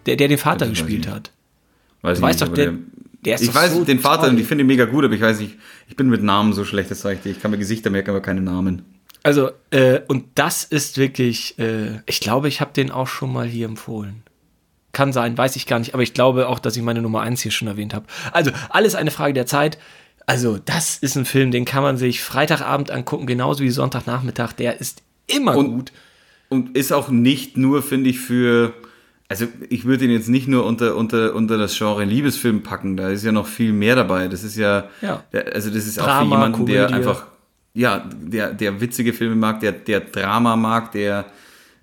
Der, 0.05 0.15
der 0.15 0.27
den 0.29 0.37
Vater 0.37 0.67
gespielt 0.67 1.07
hat. 1.07 1.31
Weiß 2.01 2.19
Du 2.19 2.23
weißt 2.25 2.39
nicht, 2.41 2.49
doch, 2.49 2.55
der- 2.55 2.73
der 3.25 3.35
ist 3.35 3.41
ich 3.41 3.47
doch 3.49 3.55
weiß 3.55 3.73
so 3.73 3.83
den 3.83 3.99
Vater 3.99 4.23
toll. 4.23 4.31
und 4.31 4.39
ich 4.39 4.47
finde 4.47 4.63
ihn 4.63 4.67
mega 4.67 4.85
gut, 4.85 5.03
aber 5.05 5.13
ich 5.13 5.21
weiß 5.21 5.39
nicht, 5.39 5.57
ich 5.87 5.95
bin 5.95 6.09
mit 6.09 6.23
Namen 6.23 6.53
so 6.53 6.63
schlecht, 6.65 6.91
das 6.91 7.01
sag 7.01 7.13
ich 7.15 7.21
dir. 7.21 7.31
Ich 7.31 7.41
kann 7.41 7.51
mir 7.51 7.57
Gesichter 7.57 7.89
merken, 7.89 8.11
aber 8.11 8.21
keine 8.21 8.41
Namen. 8.41 8.83
Also, 9.23 9.49
äh, 9.71 9.99
und 10.07 10.25
das 10.35 10.63
ist 10.63 10.97
wirklich, 10.97 11.57
äh, 11.59 11.99
ich 12.05 12.19
glaube, 12.19 12.47
ich 12.47 12.61
habe 12.61 12.71
den 12.73 12.91
auch 12.91 13.07
schon 13.07 13.33
mal 13.33 13.45
hier 13.47 13.65
empfohlen. 13.65 14.23
Kann 14.93 15.11
sein, 15.11 15.37
weiß 15.37 15.55
ich 15.57 15.65
gar 15.65 15.79
nicht, 15.79 15.93
aber 15.93 16.03
ich 16.03 16.13
glaube 16.13 16.47
auch, 16.47 16.59
dass 16.59 16.77
ich 16.77 16.83
meine 16.83 17.01
Nummer 17.01 17.21
1 17.21 17.41
hier 17.41 17.51
schon 17.51 17.67
erwähnt 17.67 17.93
habe. 17.93 18.05
Also, 18.31 18.51
alles 18.69 18.95
eine 18.95 19.11
Frage 19.11 19.33
der 19.33 19.45
Zeit. 19.45 19.77
Also, 20.27 20.59
das 20.63 20.97
ist 20.97 21.15
ein 21.15 21.25
Film, 21.25 21.51
den 21.51 21.65
kann 21.65 21.83
man 21.83 21.97
sich 21.97 22.21
Freitagabend 22.21 22.91
angucken, 22.91 23.25
genauso 23.27 23.63
wie 23.63 23.69
Sonntagnachmittag. 23.69 24.53
Der 24.53 24.79
ist 24.79 25.01
immer 25.27 25.57
Und- 25.57 25.67
gut. 25.71 25.91
Und 26.49 26.77
ist 26.77 26.93
auch 26.93 27.09
nicht 27.09 27.57
nur, 27.57 27.83
finde 27.83 28.09
ich, 28.09 28.19
für. 28.19 28.73
Also, 29.29 29.45
ich 29.69 29.83
würde 29.85 30.05
ihn 30.05 30.11
jetzt 30.11 30.29
nicht 30.29 30.47
nur 30.47 30.65
unter, 30.65 30.95
unter, 30.95 31.35
unter 31.35 31.57
das 31.57 31.77
Genre 31.77 32.05
Liebesfilm 32.05 32.63
packen, 32.63 32.95
da 32.95 33.09
ist 33.09 33.25
ja 33.25 33.31
noch 33.33 33.47
viel 33.47 33.73
mehr 33.73 33.95
dabei. 33.95 34.27
Das 34.29 34.43
ist 34.43 34.55
ja. 34.55 34.89
Ja. 35.01 35.23
der- 35.33 35.53
Also, 35.53 35.69
das 35.69 35.85
ist 35.85 35.99
auch 35.99 36.05
Drama, 36.05 36.19
für 36.23 36.31
jemanden, 36.35 36.65
der 36.65 36.85
Komödie. 36.87 36.93
einfach. 37.07 37.25
Ja, 37.73 38.09
der, 38.21 38.53
der 38.53 38.79
witzige 38.81 39.13
Filme 39.13 39.35
mag, 39.35 39.59
der, 39.59 39.71
der 39.73 39.99
Drama 39.99 40.55
mag, 40.55 40.91
der 40.93 41.25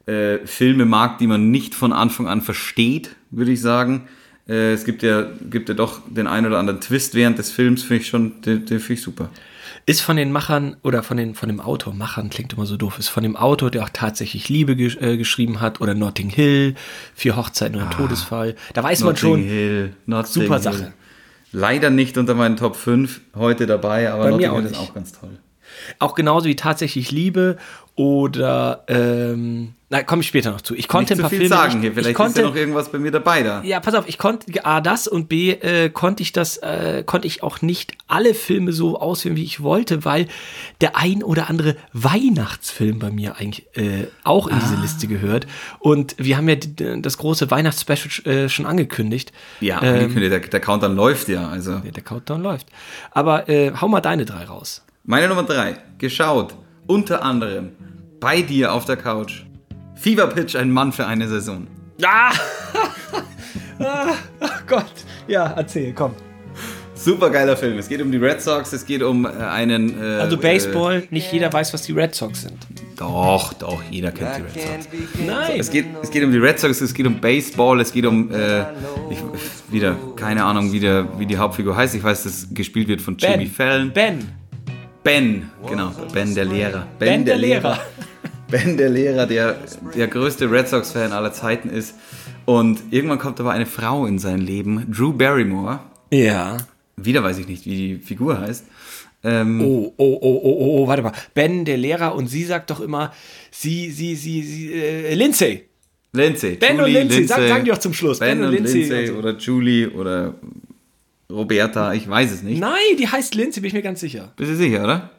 äh, 0.07 0.39
Filme 0.47 0.87
mag, 0.87 1.19
die 1.19 1.27
man 1.27 1.51
nicht 1.51 1.75
von 1.75 1.93
Anfang 1.93 2.27
an 2.29 2.41
versteht, 2.41 3.15
würde 3.31 3.53
ich 3.53 3.61
sagen. 3.61 4.09
Äh, 4.49 4.73
es 4.73 4.85
gibt 4.85 5.03
ja, 5.03 5.27
gibt 5.51 5.69
ja 5.69 5.75
doch 5.75 6.01
den 6.09 6.27
einen 6.27 6.47
oder 6.47 6.59
anderen 6.59 6.81
Twist 6.81 7.15
während 7.15 7.39
des 7.39 7.51
Films, 7.53 7.83
finde 7.85 8.03
ich 8.03 8.09
schon, 8.09 8.41
den, 8.43 8.65
den 8.67 8.81
finde 8.81 8.95
ich 8.95 9.03
super. 9.03 9.31
Ist 9.87 10.01
von 10.01 10.17
den 10.17 10.33
Machern 10.33 10.77
oder 10.83 11.03
von, 11.03 11.19
den, 11.19 11.35
von 11.35 11.49
dem 11.49 11.61
Autor, 11.61 11.93
Machern 11.93 12.31
klingt 12.31 12.55
immer 12.55 12.65
so 12.65 12.77
doof, 12.79 12.99
ist 12.99 13.09
von 13.09 13.23
dem 13.23 13.37
Autor, 13.37 13.71
der 13.71 13.85
auch 13.85 13.91
tatsächlich 13.93 14.49
Liebe 14.49 14.77
gesch 14.77 14.97
äh, 14.97 15.19
geschrieben 15.19 15.61
hat 15.61 15.81
oder 15.83 15.95
Notting 15.95 16.31
Hill, 16.31 16.75
Vier 17.15 17.37
Hochzeiten 17.37 17.77
und 17.77 17.83
ein 17.83 17.91
Todesfall. 17.91 18.55
Da 18.73 18.83
weiß 18.83 19.01
man 19.01 19.09
Ah. 19.09 19.13
Notting 19.13 19.31
schon, 19.31 19.43
Hill, 19.43 19.97
Notting 20.07 20.33
super 20.33 20.55
Hill. 20.55 20.63
Sache. 20.63 20.93
Leider 21.53 21.91
nicht 21.91 22.17
unter 22.17 22.35
meinen 22.35 22.57
Top 22.57 22.77
5 22.77 23.21
heute 23.37 23.67
dabei, 23.67 24.11
aber 24.11 24.25
Bei 24.25 24.31
Notting 24.31 24.53
Hill 24.55 24.65
ist 24.65 24.77
auch 24.79 24.95
ganz 24.95 25.13
toll. 25.13 25.39
Auch 25.99 26.15
genauso 26.15 26.47
wie 26.47 26.57
tatsächlich 26.57 27.11
Liebe 27.11 27.57
oder 27.97 28.83
ähm, 28.89 29.75
Na, 29.89 30.03
komme 30.03 30.23
ich 30.23 30.27
später 30.29 30.51
noch 30.51 30.63
zu. 30.63 30.75
Ich 30.75 30.89
konnte 30.89 31.13
Nicht 31.13 31.13
ein 31.13 31.17
zu 31.19 31.23
paar 31.23 31.31
viel 31.31 31.39
Filme 31.41 31.55
sagen 31.55 31.81
hier. 31.81 31.91
ich 31.91 31.95
Vielleicht 31.97 32.17
konnte, 32.17 32.33
ist 32.41 32.45
ja 32.45 32.51
noch 32.51 32.57
irgendwas 32.57 32.91
bei 32.91 32.99
mir 32.99 33.13
dabei 33.13 33.45
da. 33.45 33.63
Ja, 33.63 33.79
pass 33.79 33.95
auf, 33.95 34.09
ich 34.09 34.19
konnte 34.19 34.65
A 34.65 34.81
das 34.81 35.07
und 35.07 35.29
B 35.29 35.53
äh, 35.53 35.91
konnte 35.91 36.25
ich 36.25 36.33
das 36.33 36.57
äh, 36.57 37.05
konnte 37.07 37.29
ich 37.29 37.45
auch 37.45 37.63
nicht 37.63 37.93
alle 38.09 38.35
Filme 38.35 38.73
so 38.73 38.99
auswählen, 38.99 39.37
wie 39.37 39.45
ich 39.45 39.63
wollte, 39.63 40.05
weil 40.05 40.27
der 40.81 40.97
ein 40.97 41.23
oder 41.23 41.49
andere 41.49 41.77
Weihnachtsfilm 41.93 42.99
bei 42.99 43.11
mir 43.11 43.37
eigentlich 43.37 43.67
äh, 43.77 44.09
auch 44.25 44.49
in 44.49 44.55
Ah. 44.55 44.61
diese 44.61 44.81
Liste 44.81 45.07
gehört 45.07 45.47
und 45.79 46.17
wir 46.19 46.37
haben 46.37 46.49
ja 46.49 46.57
die, 46.57 47.01
das 47.01 47.19
große 47.19 47.51
Weihnachtsspecial 47.53 48.27
äh, 48.27 48.49
schon 48.49 48.67
angekündigt. 48.67 49.33
Ja, 49.61 49.81
Ähm, 49.83 49.95
angekündigt, 50.01 50.33
der, 50.33 50.41
der 50.41 50.61
Countdown 50.61 50.97
läuft 50.97 51.29
ja. 51.29 51.49
Also 51.49 51.73
ja, 51.73 51.81
der 51.95 52.03
Countdown 52.03 52.43
läuft. 52.43 52.67
Aber 53.13 53.49
äh, 53.49 53.73
hau 53.81 53.87
mal 53.89 54.01
deine 54.01 54.25
drei 54.25 54.45
raus. 54.45 54.83
Meine 55.05 55.29
Nummer 55.29 55.43
drei, 55.43 55.77
geschaut, 55.99 56.55
unter 56.87 57.23
anderem 57.23 57.73
bei 58.21 58.41
dir 58.43 58.73
auf 58.73 58.87
der 58.87 58.97
Couch. 58.97 59.43
Fever 59.95 60.27
Pitch, 60.27 60.57
ein 60.57 60.71
Mann 60.71 60.93
für 60.93 61.07
eine 61.07 61.29
Saison. 61.29 61.67
Ah! 62.03 62.33
ah! 63.79 64.15
Oh 64.41 64.49
Gott. 64.67 64.93
Ja, 65.29 65.53
erzähl, 65.57 65.93
komm. 65.93 66.15
Super 66.95 67.29
geiler 67.29 67.57
Film. 67.57 67.79
Es 67.79 67.89
geht 67.89 68.01
um 68.01 68.11
die 68.11 68.17
Red 68.19 68.41
Sox, 68.41 68.73
es 68.73 68.87
geht 68.87 69.03
um 69.03 69.27
äh, 69.27 69.29
einen. 69.29 70.01
Äh, 70.01 70.21
Also 70.21 70.39
Baseball, 70.39 71.03
nicht 71.11 71.31
jeder 71.33 71.53
weiß, 71.53 71.75
was 71.75 71.83
die 71.83 71.93
Red 71.93 72.15
Sox 72.15 72.43
sind. 72.43 72.55
Äh, 72.55 72.97
doch, 72.97 73.53
doch, 73.53 73.83
jeder 73.91 74.11
kennt 74.11 74.39
die 74.39 74.43
Red 74.43 74.83
Sox. 74.85 74.89
Nein. 75.27 75.61
Es 75.61 75.71
geht, 75.71 75.85
es 76.03 76.11
geht 76.11 76.25
um 76.25 76.33
die 76.33 76.39
Red 76.39 76.59
Sox, 76.59 76.81
es 76.81 76.95
geht 76.95 77.07
um 77.07 77.21
Baseball, 77.21 77.79
es 77.81 77.93
geht 77.93 78.07
um, 78.07 78.33
äh, 78.33 78.63
ich, 79.11 79.19
wieder, 79.71 79.97
keine 80.17 80.45
Ahnung, 80.45 80.73
wie, 80.73 80.81
der, 80.81 81.07
wie 81.19 81.27
die 81.27 81.37
Hauptfigur 81.37 81.77
heißt. 81.77 81.95
Ich 81.95 82.03
weiß, 82.03 82.23
dass 82.23 82.49
gespielt 82.55 82.89
wird 82.89 83.03
von 83.03 83.19
Jimmy 83.19 83.47
Fallon. 83.47 83.93
Ben. 83.93 84.27
Ben, 85.05 85.51
genau, 85.69 85.93
Ben 86.13 86.35
der 86.35 86.45
Lehrer. 86.47 86.87
Ben 86.99 87.25
der 87.25 87.37
Lehrer. 87.37 87.79
Ben 88.51 88.77
der 88.77 88.89
Lehrer, 88.91 89.27
der 89.27 89.57
der 89.97 90.07
größte 90.07 90.51
Red 90.51 90.69
Sox-Fan 90.69 91.13
aller 91.13 91.33
Zeiten 91.33 91.69
ist. 91.71 91.95
Und 92.45 92.79
irgendwann 92.91 93.19
kommt 93.19 93.41
aber 93.41 93.53
eine 93.53 93.67
Frau 93.67 94.07
in 94.07 94.19
sein 94.19 94.39
Leben, 94.41 94.87
Drew 94.93 95.13
Barrymore. 95.13 95.81
Ja. 96.13 96.59
Wieder 96.97 97.23
weiß 97.23 97.39
ich 97.39 97.49
nicht, 97.49 97.65
wie 97.67 97.71
die 97.77 97.97
Figur 97.99 98.41
heißt. 98.41 98.65
Ähm, 99.25 99.61
Oh, 99.63 99.93
oh, 99.97 100.19
oh, 100.21 100.21
oh, 100.21 100.41
oh, 100.43 100.83
oh, 100.83 100.87
warte 100.89 101.03
mal. 101.03 101.13
Ben, 101.33 101.65
der 101.65 101.79
Lehrer, 101.79 102.15
und 102.15 102.29
sie 102.29 102.45
sagt 102.45 102.71
doch 102.71 102.81
immer, 102.81 103.13
sie, 103.51 103.91
sie, 103.91 104.15
sie, 104.15 104.43
sie, 104.43 104.73
äh, 104.75 105.15
Lindsay. 105.15 105.65
Lindsay. 106.13 106.57
Ben 106.57 106.79
und 106.81 106.91
Lindsay, 106.91 107.25
sag- 107.25 107.49
sagen 107.49 107.65
die 107.65 107.71
doch 107.71 107.79
zum 107.79 107.95
Schluss. 107.95 108.19
Ben, 108.21 108.39
Ben 108.39 108.41
und 108.41 108.47
und 108.49 108.55
Lindsay 108.55 108.81
Lindsay, 108.81 109.01
und 109.11 109.15
so. 109.15 109.19
oder 109.29 109.37
Julie 109.39 109.89
oder 109.91 110.35
Roberta, 111.31 111.95
ich 111.95 112.09
weiß 112.09 112.33
es 112.33 112.43
nicht. 112.43 112.61
Nein, 112.61 112.97
die 112.99 113.09
heißt 113.09 113.35
Lindsay, 113.35 113.61
bin 113.61 113.69
ich 113.69 113.75
mir 113.75 113.83
ganz 113.83 114.01
sicher. 114.01 114.33
Bist 114.37 114.51
du 114.51 114.57
sicher, 114.57 114.85
oder? 114.85 115.11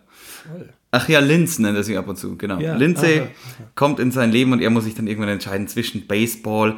Ach 0.92 1.10
ja, 1.10 1.20
Linz 1.20 1.60
nennt 1.60 1.76
er 1.76 1.84
sich 1.84 1.98
ab 1.98 2.08
und 2.08 2.18
zu, 2.18 2.38
genau. 2.38 2.60
Ja, 2.60 2.76
Lindsay 2.76 3.22
aha. 3.22 3.28
kommt 3.76 4.00
in 4.00 4.12
sein 4.12 4.32
Leben 4.32 4.54
und 4.54 4.62
er 4.62 4.70
muss 4.70 4.86
sich 4.86 4.96
dann 4.96 5.08
irgendwann 5.08 5.30
entscheiden 5.30 5.68
zwischen 5.68 6.08
Baseball 6.08 6.78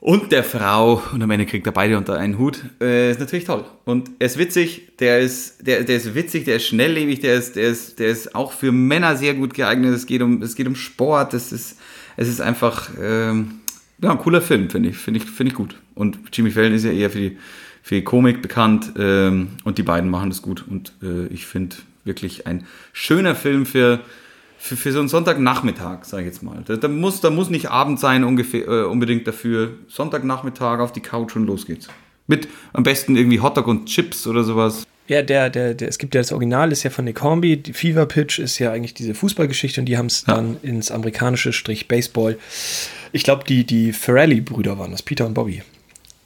und 0.00 0.32
der 0.32 0.42
Frau 0.42 1.02
und 1.12 1.22
am 1.22 1.30
Ende 1.30 1.44
kriegt 1.44 1.66
er 1.66 1.72
beide 1.72 1.98
unter 1.98 2.16
einen 2.16 2.38
Hut. 2.38 2.64
Äh, 2.80 3.10
ist 3.10 3.20
natürlich 3.20 3.44
toll. 3.44 3.66
Und 3.84 4.10
er 4.18 4.26
ist 4.26 4.38
witzig, 4.38 4.96
der 4.98 5.20
ist, 5.20 5.66
der, 5.66 5.84
der 5.84 5.96
ist 5.96 6.14
witzig, 6.14 6.46
der 6.46 6.56
ist 6.56 6.66
schnelllebig, 6.66 7.20
der 7.20 7.34
ist, 7.34 7.54
der 7.54 7.68
ist, 7.68 7.98
der 7.98 8.08
ist 8.08 8.34
auch 8.34 8.52
für 8.52 8.72
Männer 8.72 9.16
sehr 9.16 9.34
gut 9.34 9.52
geeignet. 9.52 9.94
Es 9.94 10.06
geht 10.06 10.22
um, 10.22 10.40
es 10.40 10.56
geht 10.56 10.66
um 10.66 10.74
Sport, 10.74 11.34
es 11.34 11.52
ist, 11.52 11.78
es 12.16 12.28
ist 12.28 12.40
einfach, 12.40 12.88
ähm, 12.98 13.60
ja, 14.02 14.10
ein 14.10 14.18
cooler 14.18 14.40
Film, 14.40 14.70
finde 14.70 14.88
ich, 14.88 14.96
finde 14.96 15.20
ich, 15.20 15.26
finde 15.26 15.52
ich 15.52 15.56
gut. 15.56 15.76
Und 15.94 16.18
Jimmy 16.32 16.50
Fallon 16.50 16.72
ist 16.72 16.84
ja 16.84 16.92
eher 16.92 17.10
für 17.10 17.18
die, 17.18 17.38
für 17.82 18.02
Komik 18.02 18.42
bekannt 18.42 18.92
ähm, 18.98 19.50
und 19.64 19.78
die 19.78 19.82
beiden 19.82 20.10
machen 20.10 20.30
das 20.30 20.42
gut. 20.42 20.64
Und 20.68 20.92
äh, 21.02 21.26
ich 21.32 21.46
finde 21.46 21.76
wirklich 22.04 22.46
ein 22.46 22.66
schöner 22.92 23.34
Film 23.34 23.66
für, 23.66 24.00
für, 24.58 24.76
für 24.76 24.92
so 24.92 25.00
einen 25.00 25.08
Sonntagnachmittag, 25.08 26.04
sage 26.04 26.22
ich 26.24 26.28
jetzt 26.28 26.42
mal. 26.42 26.62
Da, 26.66 26.76
da, 26.76 26.88
muss, 26.88 27.20
da 27.20 27.30
muss 27.30 27.50
nicht 27.50 27.70
Abend 27.70 27.98
sein 28.00 28.24
ungefähr, 28.24 28.66
äh, 28.68 28.82
unbedingt 28.84 29.26
dafür. 29.26 29.72
Sonntagnachmittag 29.88 30.80
auf 30.80 30.92
die 30.92 31.00
Couch 31.00 31.36
und 31.36 31.46
los 31.46 31.66
geht's. 31.66 31.88
Mit 32.26 32.48
am 32.72 32.82
besten 32.82 33.16
irgendwie 33.16 33.40
Hotdog 33.40 33.66
und 33.66 33.86
Chips 33.86 34.26
oder 34.26 34.44
sowas. 34.44 34.84
Ja, 35.08 35.22
der, 35.22 35.50
der, 35.50 35.74
der, 35.74 35.88
es 35.88 35.98
gibt 35.98 36.14
ja 36.14 36.20
das 36.20 36.30
Original, 36.30 36.70
ist 36.70 36.84
ja 36.84 36.90
von 36.90 37.04
Nick 37.04 37.20
Hornby. 37.20 37.56
Die 37.56 37.72
Fever 37.72 38.06
Pitch 38.06 38.38
ist 38.38 38.60
ja 38.60 38.70
eigentlich 38.70 38.94
diese 38.94 39.14
Fußballgeschichte 39.14 39.80
und 39.80 39.86
die 39.86 39.98
haben 39.98 40.06
es 40.06 40.24
Ja. 40.26 40.34
dann 40.34 40.56
ins 40.62 40.92
amerikanische 40.92 41.52
Strich 41.52 41.88
Baseball. 41.88 42.38
Ich 43.10 43.24
glaube, 43.24 43.42
die, 43.42 43.64
die 43.64 43.92
Ferrelli-Brüder 43.92 44.78
waren 44.78 44.92
das, 44.92 45.02
Peter 45.02 45.26
und 45.26 45.34
Bobby. 45.34 45.62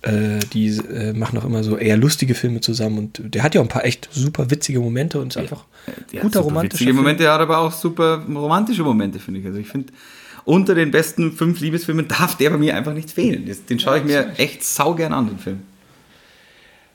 Äh, 0.05 0.41
die 0.53 0.69
äh, 0.69 1.15
machen 1.15 1.39
auch 1.39 1.47
immer 1.47 1.65
so 1.65 1.79
eher 1.79 1.97
lustige 1.97 2.35
Filme 2.35 2.61
zusammen 2.61 2.99
und 2.99 3.23
der 3.25 3.43
hat 3.43 3.55
ja 3.55 3.63
auch 3.63 3.65
ein 3.65 3.69
paar 3.71 3.87
echt 3.87 4.09
super 4.13 4.51
witzige 4.51 4.79
Momente 4.81 5.19
und 5.19 5.29
ist 5.29 5.39
einfach 5.39 5.65
hat 5.87 6.21
guter 6.21 6.41
romantischer 6.41 6.75
witzige 6.75 6.91
Film. 6.91 6.97
Momente, 6.97 7.31
hat 7.33 7.41
aber 7.41 7.59
auch 7.59 7.73
super 7.73 8.23
romantische 8.29 8.83
Momente, 8.83 9.19
finde 9.19 9.41
ich. 9.41 9.47
Also 9.47 9.59
ich 9.59 9.69
finde, 9.69 9.95
unter 10.45 10.75
den 10.75 10.91
besten 10.91 11.33
fünf 11.33 11.59
Liebesfilmen 11.61 12.07
darf 12.21 12.37
der 12.37 12.51
bei 12.51 12.59
mir 12.59 12.77
einfach 12.77 12.93
nicht 12.93 13.11
fehlen. 13.11 13.51
Den 13.71 13.81
schaue 13.81 13.99
ich 13.99 14.05
mir 14.05 14.39
echt 14.39 14.63
saugern 14.63 15.15
an, 15.15 15.29
den 15.29 15.39
Film. 15.39 15.63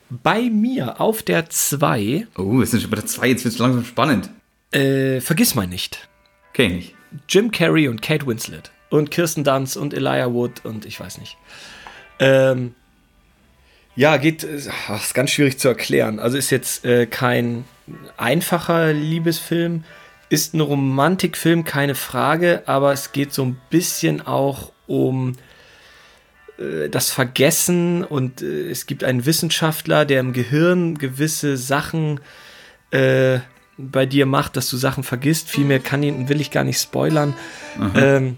Bei 0.08 0.42
mir 0.50 1.00
auf 1.00 1.24
der 1.24 1.50
2, 1.50 2.28
Oh, 2.36 2.60
es 2.60 2.70
sind 2.70 2.80
schon 2.80 2.90
bei 2.90 2.96
der 2.96 3.06
zwei, 3.06 3.28
jetzt 3.28 3.44
wird 3.44 3.54
es 3.54 3.58
langsam 3.58 3.84
spannend. 3.84 4.30
äh, 4.72 5.20
vergiss 5.20 5.54
mal 5.56 5.66
nicht, 5.66 6.08
Kenn 6.52 6.70
ich 6.70 6.76
nicht. 6.76 6.94
Jim 7.28 7.50
Carrey 7.50 7.88
und 7.88 8.02
Kate 8.02 8.24
Winslet 8.26 8.70
und 8.88 9.10
Kirsten 9.10 9.42
Dunst 9.42 9.76
und 9.76 9.94
Elijah 9.94 10.32
Wood 10.32 10.64
und 10.64 10.84
ich 10.84 10.98
weiß 11.00 11.18
nicht. 11.18 11.36
Ähm, 12.20 12.74
ja, 13.96 14.16
geht, 14.16 14.46
ach, 14.88 15.02
ist 15.02 15.14
ganz 15.14 15.30
schwierig 15.30 15.58
zu 15.58 15.68
erklären. 15.68 16.18
Also 16.18 16.38
ist 16.38 16.50
jetzt 16.50 16.84
äh, 16.84 17.06
kein 17.06 17.64
einfacher 18.16 18.92
Liebesfilm, 18.92 19.84
ist 20.28 20.54
ein 20.54 20.60
Romantikfilm, 20.60 21.64
keine 21.64 21.94
Frage, 21.94 22.62
aber 22.66 22.92
es 22.92 23.12
geht 23.12 23.32
so 23.32 23.44
ein 23.44 23.60
bisschen 23.68 24.24
auch 24.24 24.72
um 24.86 25.34
äh, 26.58 26.88
das 26.88 27.10
Vergessen 27.10 28.04
und 28.04 28.42
äh, 28.42 28.70
es 28.70 28.86
gibt 28.86 29.02
einen 29.02 29.26
Wissenschaftler, 29.26 30.04
der 30.04 30.20
im 30.20 30.32
Gehirn 30.32 30.98
gewisse 30.98 31.56
Sachen 31.56 32.20
äh, 32.92 33.40
bei 33.76 34.06
dir 34.06 34.26
macht, 34.26 34.56
dass 34.56 34.68
du 34.70 34.76
Sachen 34.76 35.02
vergisst. 35.02 35.48
Viel 35.48 35.64
mehr 35.64 35.80
kann 35.80 36.02
ihn, 36.02 36.28
will 36.28 36.40
ich 36.40 36.50
gar 36.50 36.64
nicht 36.64 36.80
spoilern. 36.80 37.34
Ähm, 37.94 38.36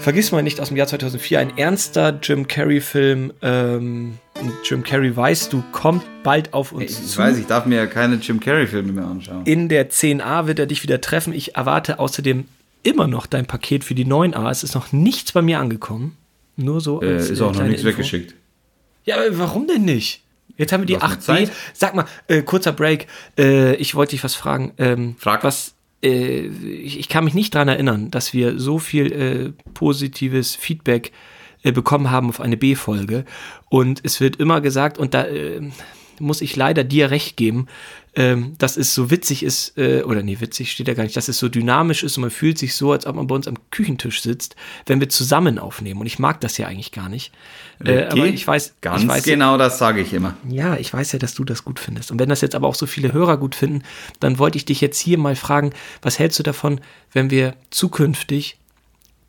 Vergiss 0.00 0.32
mal 0.32 0.42
nicht 0.42 0.60
aus 0.60 0.68
dem 0.68 0.76
Jahr 0.76 0.86
2004, 0.86 1.40
ein 1.40 1.56
ernster 1.58 2.18
Jim 2.22 2.46
Carrey-Film. 2.46 3.32
Ähm, 3.42 4.18
Jim 4.64 4.82
Carrey, 4.82 5.16
weißt 5.16 5.52
du, 5.52 5.62
kommt 5.72 6.04
bald 6.22 6.52
auf 6.52 6.72
uns 6.72 6.98
Ich 7.00 7.06
zu. 7.06 7.18
weiß, 7.18 7.38
ich 7.38 7.46
darf 7.46 7.64
mir 7.66 7.76
ja 7.76 7.86
keine 7.86 8.16
Jim 8.16 8.38
Carrey-Filme 8.40 8.92
mehr 8.92 9.06
anschauen. 9.06 9.46
In 9.46 9.68
der 9.68 9.90
10a 9.90 10.46
wird 10.46 10.58
er 10.58 10.66
dich 10.66 10.82
wieder 10.82 11.00
treffen. 11.00 11.32
Ich 11.32 11.56
erwarte 11.56 11.98
außerdem 11.98 12.44
immer 12.82 13.06
noch 13.06 13.26
dein 13.26 13.46
Paket 13.46 13.82
für 13.84 13.94
die 13.94 14.04
9a. 14.06 14.50
Es 14.50 14.62
ist 14.62 14.74
noch 14.74 14.92
nichts 14.92 15.32
bei 15.32 15.40
mir 15.42 15.58
angekommen. 15.58 16.16
Nur 16.56 16.80
so. 16.80 17.00
Äh, 17.00 17.16
ist 17.16 17.30
äh, 17.30 17.42
auch 17.42 17.46
noch 17.48 17.52
kleine 17.54 17.70
nichts 17.70 17.84
Info. 17.84 17.96
weggeschickt. 17.98 18.34
Ja, 19.04 19.16
aber 19.16 19.38
warum 19.38 19.66
denn 19.66 19.84
nicht? 19.84 20.22
Jetzt 20.56 20.72
haben 20.72 20.82
wir 20.82 20.86
die 20.86 20.94
Du 20.94 21.00
hast 21.00 21.12
8b. 21.12 21.16
noch 21.16 21.20
Zeit. 21.20 21.52
Sag 21.72 21.94
mal, 21.94 22.04
äh, 22.28 22.42
kurzer 22.42 22.72
Break. 22.72 23.06
Äh, 23.38 23.74
ich 23.76 23.94
wollte 23.94 24.10
dich 24.10 24.22
was 24.22 24.34
fragen. 24.34 24.72
Ähm, 24.78 25.16
Frag. 25.18 25.42
Was, 25.44 25.73
äh, 26.04 26.46
ich, 26.46 27.08
kann 27.08 27.24
mich 27.24 27.34
nicht 27.34 27.54
daran 27.54 27.68
erinnern, 27.68 28.10
dass 28.10 28.32
wir 28.32 28.58
so 28.58 28.78
viel 28.78 29.12
äh, 29.12 29.70
positives 29.72 30.54
Feedback 30.54 31.12
äh, 31.62 31.72
bekommen 31.72 32.10
haben 32.10 32.28
auf 32.28 32.40
eine 32.40 32.56
B-Folge. 32.56 33.24
Und 33.70 34.00
es 34.04 34.20
wird 34.20 34.36
immer 34.36 34.60
gesagt, 34.60 34.98
und 34.98 35.14
da 35.14 35.24
äh, 35.24 35.62
muss 36.20 36.42
ich 36.42 36.54
leider 36.56 36.84
dir 36.84 37.10
recht 37.10 37.36
geben, 37.36 37.66
ähm, 38.16 38.54
dass 38.58 38.76
es 38.76 38.94
so 38.94 39.10
witzig 39.10 39.42
ist, 39.42 39.76
äh, 39.76 40.02
oder 40.02 40.22
nee, 40.22 40.38
witzig 40.38 40.70
steht 40.70 40.86
ja 40.86 40.94
gar 40.94 41.02
nicht, 41.02 41.16
dass 41.16 41.28
es 41.28 41.38
so 41.38 41.48
dynamisch 41.48 42.04
ist 42.04 42.16
und 42.16 42.22
man 42.22 42.30
fühlt 42.30 42.58
sich 42.58 42.74
so, 42.74 42.92
als 42.92 43.06
ob 43.06 43.16
man 43.16 43.26
bei 43.26 43.34
uns 43.34 43.48
am 43.48 43.56
Küchentisch 43.70 44.22
sitzt, 44.22 44.54
wenn 44.86 45.00
wir 45.00 45.08
zusammen 45.08 45.58
aufnehmen. 45.58 46.00
Und 46.00 46.06
ich 46.06 46.18
mag 46.18 46.40
das 46.40 46.56
ja 46.56 46.68
eigentlich 46.68 46.92
gar 46.92 47.08
nicht. 47.08 47.32
Äh, 47.84 48.04
aber 48.04 48.26
ich 48.26 48.46
weiß, 48.46 48.76
Ganz 48.80 49.02
ich 49.02 49.08
weiß, 49.08 49.24
genau 49.24 49.58
das 49.58 49.78
sage 49.78 50.00
ich 50.00 50.12
immer. 50.12 50.36
ja, 50.48 50.76
ich 50.76 50.92
weiß 50.92 51.12
ja, 51.12 51.18
dass 51.18 51.34
du 51.34 51.44
das 51.44 51.64
gut 51.64 51.80
findest. 51.80 52.12
Und 52.12 52.20
wenn 52.20 52.28
das 52.28 52.40
jetzt 52.40 52.54
aber 52.54 52.68
auch 52.68 52.76
so 52.76 52.86
viele 52.86 53.12
Hörer 53.12 53.36
gut 53.36 53.56
finden, 53.56 53.82
dann 54.20 54.38
wollte 54.38 54.58
ich 54.58 54.64
dich 54.64 54.80
jetzt 54.80 55.00
hier 55.00 55.18
mal 55.18 55.34
fragen, 55.34 55.70
was 56.00 56.18
hältst 56.18 56.38
du 56.38 56.44
davon, 56.44 56.80
wenn 57.12 57.30
wir 57.30 57.56
zukünftig 57.70 58.58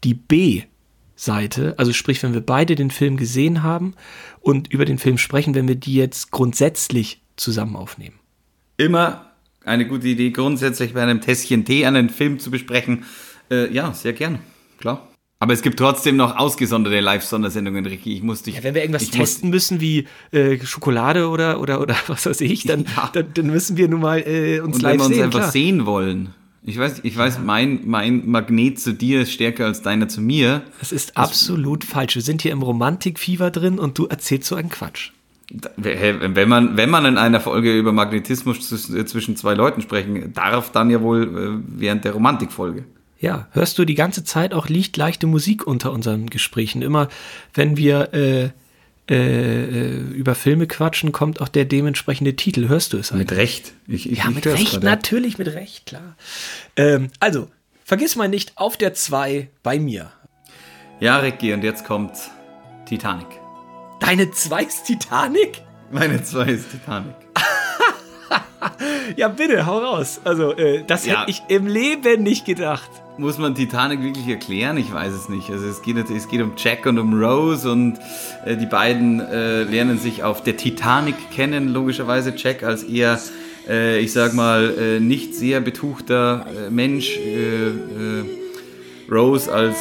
die 0.03 0.13
B-Seite, 0.13 1.73
also 1.77 1.91
sprich, 1.91 2.21
wenn 2.21 2.33
wir 2.33 2.41
beide 2.41 2.75
den 2.75 2.91
Film 2.91 3.17
gesehen 3.17 3.63
haben 3.63 3.95
und 4.41 4.71
über 4.71 4.85
den 4.85 4.99
Film 4.99 5.17
sprechen, 5.17 5.55
wenn 5.55 5.67
wir 5.67 5.75
die 5.75 5.95
jetzt 5.95 6.29
grundsätzlich 6.29 7.21
zusammen 7.35 7.75
aufnehmen? 7.75 8.19
Immer 8.77 9.31
eine 9.63 9.87
gute 9.87 10.07
Idee, 10.07 10.31
grundsätzlich 10.31 10.93
bei 10.93 11.01
einem 11.01 11.21
Tässchen 11.21 11.65
Tee 11.65 11.85
einen 11.85 12.09
Film 12.09 12.39
zu 12.39 12.51
besprechen. 12.51 13.03
Äh, 13.49 13.71
ja, 13.73 13.93
sehr 13.93 14.13
gerne, 14.13 14.39
klar. 14.79 15.07
Aber 15.39 15.53
es 15.53 15.61
gibt 15.61 15.77
trotzdem 15.79 16.15
noch 16.15 16.37
ausgesonderte 16.37 16.99
Live-Sondersendungen, 17.01 17.85
Ricky. 17.85 18.13
Ich 18.13 18.23
muss 18.23 18.41
dich. 18.41 18.55
Ja, 18.55 18.63
wenn 18.63 18.73
wir 18.73 18.81
irgendwas 18.81 19.09
testen 19.09 19.49
müssen 19.49 19.81
wie 19.81 20.07
äh, 20.31 20.57
Schokolade 20.65 21.27
oder, 21.27 21.59
oder, 21.59 21.81
oder 21.81 21.95
was 22.07 22.25
weiß 22.25 22.41
ich, 22.41 22.63
dann, 22.63 22.85
Ja. 22.95 23.09
dann, 23.13 23.27
dann 23.33 23.47
müssen 23.47 23.75
wir 23.77 23.87
nun 23.87 23.99
mal 24.01 24.19
äh, 24.19 24.59
uns 24.61 24.77
Und 24.77 24.81
live 24.81 24.93
wenn 24.93 24.99
wir 24.99 25.05
uns 25.05 25.15
sehen. 25.15 25.23
einfach 25.25 25.39
klar. 25.39 25.51
sehen 25.51 25.85
wollen. 25.85 26.33
Ich 26.63 26.79
weiß, 26.79 27.01
ich 27.03 27.15
weiß, 27.15 27.39
mein, 27.43 27.81
mein 27.85 28.27
Magnet 28.27 28.79
zu 28.79 28.93
dir 28.93 29.21
ist 29.21 29.31
stärker 29.33 29.65
als 29.65 29.83
deiner 29.83 30.07
zu 30.07 30.19
mir. 30.19 30.63
Das 30.79 30.91
ist 30.91 31.15
absolut 31.15 31.83
falsch. 31.83 32.15
Wir 32.15 32.23
sind 32.23 32.41
hier 32.41 32.51
im 32.53 32.63
Romantikfieber 32.63 33.51
drin 33.51 33.77
und 33.77 33.99
du 33.99 34.07
erzählst 34.07 34.47
so 34.47 34.55
einen 34.55 34.69
Quatsch. 34.69 35.11
Wenn 35.77 36.49
man, 36.49 36.75
wenn 36.75 36.89
man 36.89 37.05
in 37.05 37.17
einer 37.17 37.39
Folge 37.39 37.77
über 37.77 37.91
Magnetismus 37.91 38.67
zwisch- 38.67 39.05
zwischen 39.05 39.35
zwei 39.35 39.53
Leuten 39.53 39.81
sprechen 39.81 40.33
darf, 40.33 40.71
dann 40.71 40.89
ja 40.89 41.01
wohl 41.01 41.23
äh, 41.23 41.79
während 41.79 42.03
der 42.03 42.13
Romantikfolge. 42.13 42.85
ja, 43.19 43.47
hörst 43.51 43.77
du 43.77 43.85
die 43.85 43.95
ganze 43.95 44.23
Zeit 44.23 44.53
auch 44.53 44.67
liegt 44.69 44.97
leichte 44.97 45.27
Musik 45.27 45.65
unter 45.67 45.91
unseren 45.91 46.29
Gesprächen. 46.29 46.81
Immer 46.81 47.09
wenn 47.53 47.77
wir 47.77 48.13
äh, 48.13 48.49
äh, 49.07 49.97
über 50.13 50.33
Filme 50.33 50.65
quatschen, 50.65 51.11
kommt 51.11 51.39
auch 51.41 51.47
der 51.47 51.65
dementsprechende 51.65 52.35
Titel. 52.35 52.67
Hörst 52.67 52.93
du 52.93 52.97
es 52.97 53.11
Mit 53.13 53.31
Recht. 53.31 53.73
Ich, 53.87 54.11
ich, 54.11 54.17
Ja, 54.17 54.31
mit 54.31 54.47
Recht, 54.47 54.81
natürlich 54.81 55.37
mit 55.37 55.47
Recht, 55.49 55.85
klar. 55.85 56.15
Ähm, 56.75 57.09
also, 57.19 57.47
vergiss 57.83 58.15
mal 58.15 58.29
nicht, 58.29 58.53
auf 58.55 58.77
der 58.77 58.95
2 58.95 59.49
bei 59.61 59.77
mir. 59.79 60.11
Ja, 60.99 61.17
Ricky, 61.17 61.53
und 61.53 61.63
jetzt 61.63 61.85
kommt 61.85 62.13
Titanic. 62.87 63.27
Deine 64.05 64.29
2 64.29 64.63
ist 64.63 64.85
Titanic? 64.85 65.61
Meine 65.91 66.21
zwei 66.23 66.45
ist 66.47 66.69
Titanic. 66.71 67.15
Ja, 69.15 69.27
bitte, 69.27 69.65
hau 69.67 69.77
raus. 69.77 70.19
Also, 70.23 70.53
äh, 70.55 70.83
das 70.85 71.05
Ja. 71.05 71.21
hätte 71.21 71.31
ich 71.31 71.41
im 71.47 71.67
Leben 71.67 72.23
nicht 72.23 72.45
gedacht. 72.45 72.89
Muss 73.17 73.37
man 73.37 73.53
Titanic 73.55 74.01
wirklich 74.01 74.27
erklären? 74.27 74.77
Ich 74.77 74.91
weiß 74.91 75.13
es 75.13 75.29
nicht. 75.29 75.49
Also 75.51 75.67
es 75.67 75.81
geht, 75.83 75.97
es 76.09 76.27
geht 76.27 76.41
um 76.41 76.53
Jack 76.57 76.85
und 76.87 76.97
um 76.99 77.13
Rose 77.23 77.71
und 77.71 77.99
äh, 78.43 78.57
die 78.57 78.65
beiden 78.65 79.19
äh, 79.21 79.63
lernen 79.63 79.99
sich 79.99 80.23
auf 80.23 80.41
der 80.43 80.57
Titanic 80.57 81.15
kennen, 81.31 81.69
logischerweise. 81.73 82.33
Jack 82.35 82.63
als 82.63 82.83
eher, 82.83 83.19
äh, 83.69 83.99
ich 83.99 84.11
sag 84.11 84.33
mal, 84.33 84.73
äh, 84.77 84.99
nicht 84.99 85.35
sehr 85.35 85.61
betuchter 85.61 86.45
äh, 86.67 86.69
Mensch. 86.71 87.17
Rose 89.09 89.51
als 89.53 89.75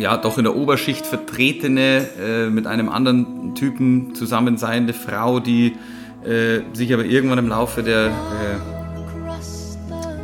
ja 0.00 0.16
doch 0.16 0.38
in 0.38 0.44
der 0.44 0.56
Oberschicht 0.56 1.06
vertretene, 1.06 2.08
äh, 2.18 2.50
mit 2.50 2.66
einem 2.66 2.88
anderen 2.88 3.54
Typen 3.54 4.14
zusammen 4.14 4.56
seiende 4.56 4.94
Frau, 4.94 5.40
die 5.40 5.76
äh, 6.24 6.60
sich 6.72 6.92
aber 6.92 7.04
irgendwann 7.04 7.38
im 7.38 7.48
Laufe 7.48 7.82
der 7.82 8.06
äh, 8.08 8.80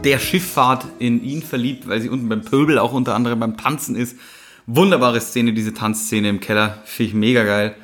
der 0.05 0.19
Schifffahrt 0.21 0.87
in 1.01 1.23
ihn 1.23 1.43
verliebt, 1.43 1.89
weil 1.89 2.01
sie 2.01 2.09
unten 2.09 2.29
beim 2.29 2.43
Pöbel 2.43 2.79
auch 2.79 2.93
unter 2.93 3.15
anderem 3.15 3.41
beim 3.41 3.57
Tanzen 3.57 3.97
ist. 3.97 4.17
Wunderbare 4.67 5.21
Szene, 5.21 5.53
diese 5.53 5.75
Tanzszene 5.75 6.29
im 6.29 6.39
Keller. 6.39 6.79
Finde 6.85 7.09
ich 7.09 7.15
mega 7.15 7.43
geil. 7.43 7.75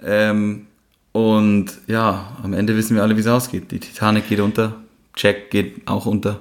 Ähm, 0.00 0.66
und 1.10 1.72
ja, 1.88 2.36
am 2.42 2.52
Ende 2.52 2.76
wissen 2.76 2.94
wir 2.94 3.02
alle, 3.02 3.16
wie 3.16 3.20
es 3.20 3.26
ausgeht. 3.26 3.72
Die 3.72 3.80
Titanic 3.80 4.28
geht 4.28 4.40
unter, 4.40 4.76
Jack 5.16 5.50
geht 5.50 5.86
auch 5.88 6.06
unter. 6.06 6.40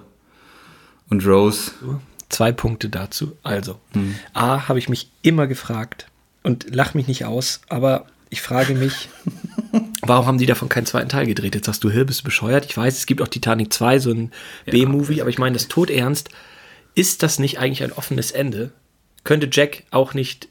Und 1.10 1.26
Rose. 1.26 1.72
Zwei 2.34 2.52
Punkte 2.52 2.90
dazu. 2.90 3.38
Also, 3.44 3.80
Hm. 3.94 4.16
A, 4.34 4.68
habe 4.68 4.80
ich 4.80 4.90
mich 4.90 5.10
immer 5.22 5.48
gefragt 5.48 6.08
und 6.42 6.66
lach 6.74 6.94
mich 6.96 7.08
nicht 7.08 7.26
aus, 7.26 7.62
aber 7.70 8.08
ich 8.30 8.42
frage 8.42 8.74
mich, 8.74 9.10
warum 10.02 10.26
haben 10.26 10.38
die 10.40 10.46
davon 10.48 10.68
keinen 10.70 10.86
zweiten 10.88 11.10
Teil 11.10 11.26
gedreht? 11.28 11.54
Jetzt 11.56 11.66
sagst 11.68 11.84
du, 11.84 11.92
Hill, 11.92 12.06
bist 12.06 12.22
du 12.22 12.24
bescheuert? 12.26 12.66
Ich 12.66 12.76
weiß, 12.76 12.98
es 12.98 13.06
gibt 13.06 13.22
auch 13.22 13.28
Titanic 13.28 13.72
2, 13.72 14.00
so 14.00 14.12
ein 14.12 14.32
B-Movie, 14.66 15.22
aber 15.22 15.30
ich 15.30 15.38
meine 15.38 15.54
das 15.54 15.68
todernst. 15.68 16.30
Ist 16.96 17.24
das 17.24 17.38
nicht 17.40 17.60
eigentlich 17.60 17.84
ein 17.84 17.92
offenes 17.94 18.32
Ende? 18.32 18.72
Könnte 19.24 19.48
Jack 19.52 19.84
auch 19.92 20.14
nicht, 20.16 20.50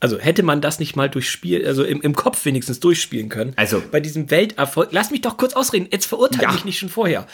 also 0.00 0.18
hätte 0.18 0.42
man 0.42 0.60
das 0.62 0.78
nicht 0.80 0.96
mal 0.96 1.08
durchspielen, 1.10 1.66
also 1.66 1.84
im, 1.84 2.00
im 2.00 2.14
Kopf 2.16 2.44
wenigstens 2.46 2.80
durchspielen 2.80 3.28
können? 3.28 3.52
Also- 3.56 3.82
bei 3.90 4.00
diesem 4.00 4.30
Welterfolg, 4.30 4.88
lass 4.92 5.10
mich 5.10 5.20
doch 5.20 5.36
kurz 5.36 5.52
ausreden, 5.52 5.88
jetzt 5.92 6.06
verurteile 6.06 6.44
Ja. 6.44 6.52
mich 6.52 6.64
nicht 6.64 6.78
schon 6.78 6.88
vorher. 6.88 7.26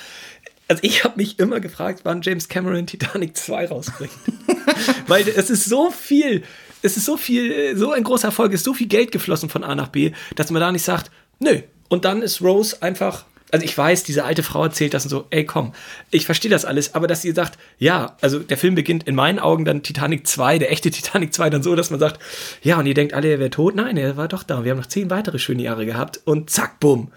Also 0.68 0.82
ich 0.84 1.02
habe 1.02 1.16
mich 1.16 1.38
immer 1.38 1.60
gefragt, 1.60 2.00
wann 2.04 2.20
James 2.20 2.48
Cameron 2.48 2.86
Titanic 2.86 3.36
2 3.36 3.68
rausbringt. 3.68 4.12
Weil 5.06 5.26
es 5.26 5.48
ist 5.48 5.64
so 5.64 5.90
viel, 5.90 6.42
es 6.82 6.98
ist 6.98 7.06
so 7.06 7.16
viel, 7.16 7.76
so 7.76 7.92
ein 7.92 8.04
großer 8.04 8.28
Erfolg, 8.28 8.52
ist 8.52 8.64
so 8.64 8.74
viel 8.74 8.86
Geld 8.86 9.10
geflossen 9.10 9.48
von 9.48 9.64
A 9.64 9.74
nach 9.74 9.88
B, 9.88 10.12
dass 10.36 10.50
man 10.50 10.60
da 10.60 10.70
nicht 10.70 10.84
sagt, 10.84 11.10
nö. 11.38 11.62
Und 11.88 12.04
dann 12.04 12.20
ist 12.20 12.42
Rose 12.42 12.82
einfach, 12.82 13.24
also 13.50 13.64
ich 13.64 13.76
weiß, 13.76 14.04
diese 14.04 14.24
alte 14.24 14.42
Frau 14.42 14.64
erzählt 14.64 14.92
das 14.92 15.04
und 15.04 15.10
so, 15.10 15.26
ey 15.30 15.46
komm, 15.46 15.72
ich 16.10 16.26
verstehe 16.26 16.50
das 16.50 16.66
alles, 16.66 16.94
aber 16.94 17.06
dass 17.06 17.22
sie 17.22 17.32
sagt, 17.32 17.58
ja, 17.78 18.18
also 18.20 18.38
der 18.38 18.58
Film 18.58 18.74
beginnt 18.74 19.08
in 19.08 19.14
meinen 19.14 19.38
Augen 19.38 19.64
dann 19.64 19.82
Titanic 19.82 20.26
2, 20.26 20.58
der 20.58 20.70
echte 20.70 20.90
Titanic 20.90 21.32
2 21.32 21.48
dann 21.48 21.62
so, 21.62 21.74
dass 21.74 21.88
man 21.88 21.98
sagt, 21.98 22.20
ja, 22.62 22.78
und 22.78 22.84
ihr 22.84 22.92
denkt 22.92 23.14
alle, 23.14 23.28
er 23.28 23.38
wäre 23.38 23.48
tot. 23.48 23.74
Nein, 23.74 23.96
er 23.96 24.18
war 24.18 24.28
doch 24.28 24.42
da. 24.42 24.64
Wir 24.64 24.72
haben 24.72 24.78
noch 24.78 24.86
zehn 24.86 25.08
weitere 25.08 25.38
schöne 25.38 25.62
Jahre 25.62 25.86
gehabt 25.86 26.20
und 26.26 26.50
zack, 26.50 26.78
bumm. 26.78 27.10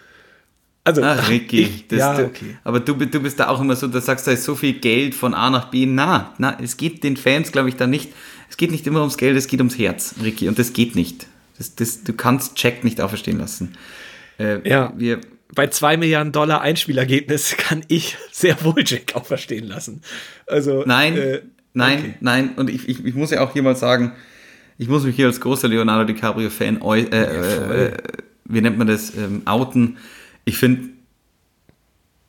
Also, 0.84 1.04
Ah, 1.04 1.14
Ricky. 1.14 1.62
ich, 1.62 1.88
das, 1.88 2.00
ja, 2.00 2.18
du- 2.18 2.26
okay. 2.26 2.58
Aber 2.64 2.80
du, 2.80 2.94
du 2.96 3.20
bist 3.20 3.40
da 3.40 3.50
auch 3.50 3.62
immer 3.62 3.76
so, 3.76 3.88
da 3.88 4.02
sagst 4.02 4.26
du, 4.26 4.32
da 4.32 4.34
ist 4.36 4.44
so 4.44 4.56
viel 4.56 4.74
Geld 4.74 5.14
von 5.14 5.34
A 5.36 5.50
nach 5.52 5.70
B. 5.70 5.86
Na, 5.86 6.34
na, 6.40 6.58
es 6.62 6.76
geht 6.78 7.04
den 7.04 7.18
Fans, 7.18 7.52
glaube 7.52 7.70
ich, 7.70 7.76
da 7.76 7.86
nicht. 7.88 8.10
Es 8.50 8.58
geht 8.58 8.72
nicht 8.72 8.88
immer 8.88 9.00
ums 9.02 9.18
Geld, 9.18 9.38
es 9.38 9.48
geht 9.48 9.60
ums 9.60 9.78
Herz, 9.78 10.16
Ricky. 10.24 10.48
Und 10.48 10.58
das 10.58 10.74
geht 10.74 10.96
nicht. 10.96 11.28
Das, 11.58 11.76
das, 11.76 12.04
du 12.04 12.14
kannst 12.14 12.62
Jack 12.62 12.84
nicht 12.84 13.00
auferstehen 13.00 13.38
lassen. 13.38 13.74
Äh, 14.40 14.68
Ja. 14.68 14.92
Wir, 14.98 15.22
bei 15.54 15.68
2 15.68 15.98
Milliarden 15.98 16.32
Dollar 16.32 16.62
Einspielergebnis 16.62 17.56
kann 17.58 17.84
ich 17.88 18.18
sehr 18.32 18.64
wohl 18.64 18.84
Jack 18.86 19.16
auch 19.16 19.26
verstehen 19.26 19.68
lassen. 19.68 20.02
Also, 20.48 20.84
Nein, 20.88 21.16
äh, 21.18 21.42
nein, 21.74 22.00
okay. 22.00 22.14
nein. 22.22 22.50
Und 22.56 22.70
ich, 22.72 22.90
ich, 22.90 23.06
ich 23.06 23.14
muss 23.14 23.30
ja 23.32 23.42
auch 23.42 23.54
hier 23.54 23.62
mal 23.62 23.76
sagen, 23.76 24.14
ich 24.80 24.88
muss 24.88 25.04
mich 25.04 25.16
hier 25.16 25.28
als 25.28 25.40
großer 25.40 25.68
Leonardo 25.68 26.12
DiCaprio-Fan, 26.12 26.82
eu- 26.82 26.96
äh, 26.96 27.06
äh, 27.06 27.86
äh, 27.86 27.98
wie 28.46 28.62
nennt 28.62 28.80
man 28.80 28.88
das, 28.88 29.16
ähm, 29.16 29.44
outen. 29.46 29.98
Ich 30.46 30.58
finde, 30.58 30.90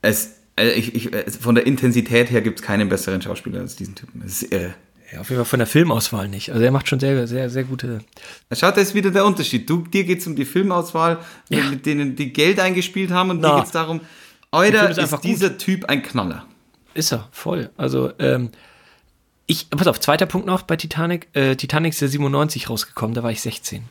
es, 0.02 0.34
äh, 0.56 0.70
ich, 0.72 0.94
ich, 0.94 1.12
äh, 1.12 1.30
von 1.30 1.54
der 1.54 1.66
Intensität 1.66 2.30
her 2.30 2.40
gibt 2.42 2.60
es 2.60 2.64
keinen 2.66 2.88
besseren 2.88 3.22
Schauspieler 3.22 3.60
als 3.60 3.76
diesen 3.76 3.94
Typen. 3.94 4.20
Das 4.22 4.42
ist 4.42 4.52
irre. 4.52 4.74
Ja, 5.12 5.20
auf 5.20 5.28
jeden 5.28 5.40
Fall 5.40 5.44
von 5.44 5.58
der 5.58 5.66
Filmauswahl 5.66 6.26
nicht. 6.28 6.50
Also 6.52 6.64
er 6.64 6.70
macht 6.70 6.88
schon 6.88 6.98
sehr, 6.98 7.26
sehr, 7.26 7.50
sehr 7.50 7.64
gute. 7.64 8.00
Schaut, 8.52 8.76
da 8.76 8.80
ist 8.80 8.94
wieder 8.94 9.10
der 9.10 9.26
Unterschied. 9.26 9.68
Du, 9.68 9.82
dir 9.82 10.04
geht 10.04 10.20
es 10.20 10.26
um 10.26 10.34
die 10.36 10.46
Filmauswahl, 10.46 11.18
Ja. 11.50 11.68
mit 11.68 11.84
denen 11.84 12.16
die 12.16 12.32
Geld 12.32 12.58
eingespielt 12.58 13.10
haben 13.10 13.28
und 13.30 13.40
Na. 13.40 13.50
dir 13.50 13.56
geht 13.56 13.66
es 13.66 13.72
darum, 13.72 14.00
Euer 14.52 14.72
ist 14.84 14.90
ist, 14.92 14.98
einfach 15.00 15.20
gut. 15.20 15.30
dieser 15.30 15.58
Typ 15.58 15.84
ein 15.86 16.02
Knaller. 16.02 16.46
Ist 16.94 17.12
er, 17.12 17.28
voll. 17.30 17.70
Also, 17.76 18.12
ähm, 18.18 18.50
ich, 19.46 19.68
pass 19.70 19.86
auf, 19.86 19.98
zweiter 20.00 20.26
Punkt 20.26 20.46
noch 20.46 20.62
bei 20.62 20.76
Titanic. 20.76 21.28
Äh, 21.34 21.56
Titanic 21.56 21.92
ist 21.92 22.00
ja 22.00 22.08
97 22.08 22.70
rausgekommen, 22.70 23.14
da 23.14 23.22
war 23.22 23.30
ich 23.32 23.40
16. 23.40 23.82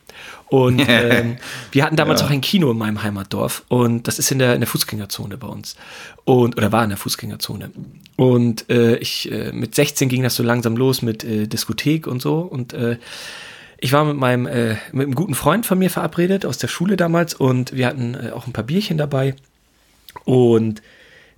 Und 0.47 0.79
ähm, 0.87 1.37
wir 1.71 1.83
hatten 1.83 1.97
damals 1.97 2.21
Ja. 2.21 2.27
auch 2.27 2.31
ein 2.31 2.41
Kino 2.41 2.71
in 2.71 2.77
meinem 2.77 3.03
Heimatdorf 3.03 3.63
und 3.67 4.07
das 4.07 4.17
ist 4.17 4.31
in 4.31 4.39
der, 4.39 4.53
in 4.55 4.61
der 4.61 4.67
Fußgängerzone 4.67 5.37
bei 5.37 5.47
uns. 5.47 5.75
Und, 6.23 6.57
oder 6.57 6.71
war 6.71 6.83
in 6.83 6.89
der 6.89 6.97
Fußgängerzone. 6.97 7.71
Und 8.15 8.69
äh, 8.69 8.95
ich, 8.97 9.31
äh, 9.31 9.51
mit 9.51 9.75
16 9.75 10.09
ging 10.09 10.23
das 10.23 10.35
so 10.35 10.43
langsam 10.43 10.77
los 10.77 11.01
mit 11.01 11.23
äh, 11.23 11.47
Diskothek 11.47 12.07
und 12.07 12.21
so. 12.21 12.39
Und 12.39 12.73
äh, 12.73 12.97
ich 13.77 13.91
war 13.93 14.05
mit 14.05 14.17
meinem, 14.17 14.45
äh, 14.45 14.75
mit 14.93 15.07
einem 15.07 15.15
guten 15.15 15.35
Freund 15.35 15.65
von 15.65 15.79
mir 15.79 15.89
verabredet 15.89 16.45
aus 16.45 16.59
der 16.59 16.67
Schule 16.69 16.97
damals 16.97 17.33
und 17.33 17.73
wir 17.75 17.87
hatten 17.87 18.15
auch 18.31 18.47
ein 18.47 18.53
paar 18.53 18.63
Bierchen 18.63 18.97
dabei. 18.97 19.35
Und 20.23 20.81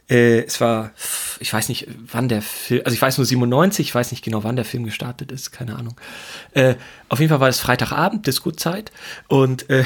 äh, 0.10 0.42
es 0.44 0.60
war, 0.62 0.92
ich 1.40 1.52
weiß 1.54 1.70
nicht, 1.70 1.88
wann 2.12 2.28
der 2.30 2.42
Film, 2.42 2.82
also 2.86 2.94
ich 2.94 3.02
weiß 3.02 3.18
nur 3.18 3.26
97, 3.26 3.88
ich 3.88 3.96
weiß 3.96 4.12
nicht 4.12 4.24
genau, 4.24 4.44
wann 4.44 4.56
der 4.56 4.66
Film 4.66 4.84
gestartet 4.84 5.32
ist, 5.32 5.52
keine 5.52 5.76
Ahnung. 5.76 5.96
Äh, 6.52 6.76
auf 7.10 7.20
jeden 7.20 7.30
Fall 7.30 7.40
war 7.40 7.50
es 7.50 7.60
Freitagabend, 7.60 8.28
Disco-Zeit 8.28 8.92
und 9.28 9.70
äh, 9.70 9.84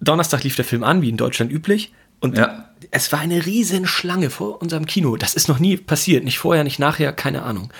Donnerstag 0.00 0.42
lief 0.44 0.56
der 0.56 0.64
Film 0.64 0.82
an, 0.82 1.02
wie 1.02 1.08
in 1.10 1.16
Deutschland 1.16 1.52
üblich. 1.52 1.92
Und 2.20 2.36
Ja. 2.36 2.70
es 2.90 3.12
war 3.12 3.20
eine 3.20 3.46
riesen 3.46 3.86
Schlange 3.86 4.30
vor 4.30 4.60
unserem 4.60 4.86
Kino. 4.86 5.16
Das 5.16 5.34
ist 5.34 5.48
noch 5.48 5.58
nie 5.58 5.76
passiert, 5.76 6.24
nicht 6.24 6.38
vorher, 6.38 6.64
nicht 6.64 6.78
nachher, 6.78 7.12
keine 7.12 7.42
Ahnung. 7.42 7.72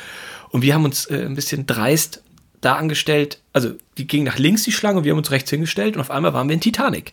Und 0.51 0.62
wir 0.62 0.75
haben 0.75 0.85
uns 0.85 1.07
äh, 1.07 1.25
ein 1.27 1.35
bisschen 1.35 1.66
dreist 1.66 2.23
da 2.61 2.75
angestellt, 2.75 3.40
also 3.55 3.73
die 3.96 4.07
ging 4.07 4.25
nach 4.25 4.38
links 4.38 4.64
die 4.64 4.73
Schlange 4.73 4.99
und 4.99 5.05
wir 5.05 5.12
haben 5.12 5.18
uns 5.18 5.31
rechts 5.31 5.49
hingestellt 5.49 5.94
und 5.94 6.01
auf 6.03 6.11
einmal 6.11 6.35
waren 6.35 6.46
wir 6.49 6.55
in 6.55 6.61
Titanic. 6.61 7.12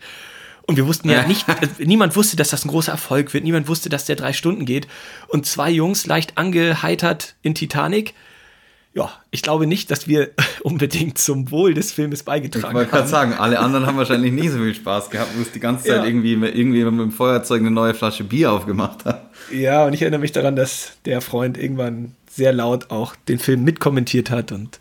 Und 0.67 0.75
wir 0.75 0.85
wussten 0.85 1.09
ja 1.09 1.25
nicht, 1.25 1.47
äh, 1.47 1.85
niemand 1.85 2.15
wusste, 2.15 2.35
dass 2.35 2.49
das 2.49 2.65
ein 2.65 2.67
großer 2.69 2.91
Erfolg 2.91 3.33
wird, 3.33 3.43
niemand 3.45 3.67
wusste, 3.69 3.87
dass 3.89 4.05
der 4.05 4.17
drei 4.17 4.33
Stunden 4.33 4.65
geht. 4.65 4.87
Und 5.29 5.45
zwei 5.45 5.69
Jungs 5.71 6.05
leicht 6.05 6.37
angeheitert 6.37 7.35
in 7.41 7.55
Titanic. 7.55 8.13
Ja, 8.93 9.11
ich 9.31 9.43
glaube 9.43 9.67
nicht, 9.67 9.91
dass 9.91 10.07
wir 10.07 10.31
unbedingt 10.63 11.19
zum 11.19 11.51
Wohl 11.51 11.73
des 11.73 11.91
Filmes 11.93 12.19
Ich 12.21 12.25
beigetragen 12.25 12.73
wollte 12.73 12.89
gerade 12.89 13.03
haben. 13.03 13.09
sagen, 13.09 13.33
alle 13.33 13.59
anderen 13.59 13.85
haben 13.85 13.95
wahrscheinlich 13.97 14.31
nie 14.33 14.49
so 14.49 14.57
viel 14.57 14.73
Spaß 14.75 15.09
gehabt, 15.09 15.29
wo 15.37 15.41
es 15.41 15.51
die 15.51 15.59
ganze 15.59 15.85
Zeit 15.85 15.97
Ja. 15.97 16.05
irgendwie, 16.05 16.33
irgendwie 16.33 16.83
mit 16.83 16.99
dem 16.99 17.11
Feuerzeug 17.11 17.61
eine 17.61 17.71
neue 17.71 17.93
Flasche 17.93 18.23
Bier 18.23 18.51
aufgemacht 18.51 19.05
hat. 19.05 19.29
Ja, 19.53 19.85
und 19.85 19.93
ich 19.93 20.01
erinnere 20.01 20.19
mich 20.21 20.31
daran, 20.33 20.55
dass 20.55 20.93
der 21.05 21.21
Freund 21.21 21.57
irgendwann 21.57 22.13
sehr 22.29 22.51
laut 22.53 22.89
auch 22.91 23.15
den 23.27 23.39
Film 23.39 23.63
mitkommentiert 23.63 24.31
hat 24.31 24.51
und 24.51 24.79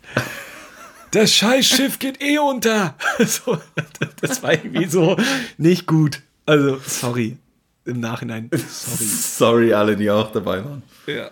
das 1.11 1.33
Scheißschiff 1.33 1.99
geht 1.99 2.21
eh 2.21 2.37
unter. 2.39 2.95
So, 3.25 3.57
das 4.21 4.43
war 4.43 4.53
irgendwie 4.53 4.85
so 4.85 5.17
nicht 5.57 5.85
gut. 5.87 6.21
Also, 6.45 6.79
sorry. 6.85 7.37
Im 7.85 7.99
Nachhinein. 7.99 8.49
Sorry. 8.51 9.05
Sorry, 9.05 9.73
alle, 9.73 9.95
die 9.95 10.11
auch 10.11 10.31
dabei 10.31 10.63
waren. 10.63 10.83
Ja. 11.07 11.31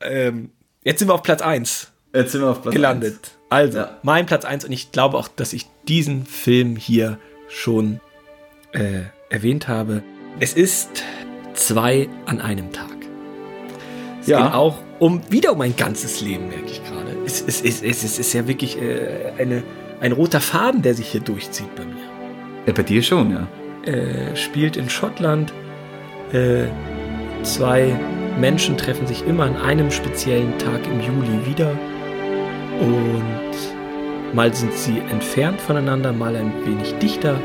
Ähm, 0.00 0.50
jetzt 0.84 0.98
sind 0.98 1.08
wir 1.08 1.14
auf 1.14 1.22
Platz 1.22 1.40
1 1.42 1.92
Jetzt 2.12 2.32
sind 2.32 2.40
wir 2.42 2.48
auf 2.50 2.62
Platz 2.62 2.74
gelandet. 2.74 3.14
eins. 3.14 3.30
Also, 3.48 3.78
Ja. 3.78 3.98
mein 4.02 4.26
Platz 4.26 4.44
1 4.44 4.64
und 4.64 4.72
ich 4.72 4.90
glaube 4.92 5.16
auch, 5.16 5.28
dass 5.28 5.52
ich 5.52 5.66
diesen 5.86 6.26
Film 6.26 6.76
hier 6.76 7.18
schon 7.48 8.00
äh, 8.72 9.02
erwähnt 9.30 9.68
habe. 9.68 10.02
Es 10.40 10.52
ist 10.54 11.02
zwei 11.54 12.08
an 12.26 12.40
einem 12.40 12.72
Tag. 12.72 12.90
Es 14.20 14.26
Ja. 14.26 14.42
geht 14.44 14.54
auch 14.54 14.78
um 14.98 15.22
wieder 15.30 15.52
um 15.52 15.58
mein 15.58 15.76
ganzes 15.76 16.20
Leben, 16.20 16.48
merke 16.48 16.66
ich 16.70 16.82
gerade. 16.84 16.95
Es, 17.26 17.42
es, 17.46 17.62
es, 17.62 17.82
es, 17.82 18.18
ist 18.18 18.32
ja 18.32 18.46
wirklich 18.46 18.80
äh, 18.80 19.32
eine, 19.38 19.62
ein 20.00 20.12
roter 20.12 20.40
Faden, 20.40 20.82
der 20.82 20.94
sich 20.94 21.08
hier 21.08 21.20
durchzieht 21.20 21.74
bei 21.74 21.84
mir. 21.84 21.96
Ja, 22.66 22.72
bei 22.72 22.82
dir 22.82 23.02
schon, 23.02 23.30
ja. 23.30 23.48
Äh, 23.84 24.34
spielt 24.36 24.76
in 24.76 24.88
Schottland. 24.88 25.52
Äh, 26.32 26.66
zwei 27.42 27.94
Menschen 28.40 28.76
treffen 28.76 29.06
sich 29.06 29.26
immer 29.26 29.44
an 29.44 29.56
einem 29.56 29.90
speziellen 29.90 30.56
Tag 30.58 30.80
im 30.86 31.00
Juli 31.00 31.46
wieder 31.46 31.70
und 32.80 34.34
mal 34.34 34.52
sind 34.54 34.72
sie 34.74 34.98
entfernt 35.10 35.60
voneinander, 35.60 36.12
mal 36.12 36.36
ein 36.36 36.52
wenig 36.64 36.94
dichter 36.94 37.40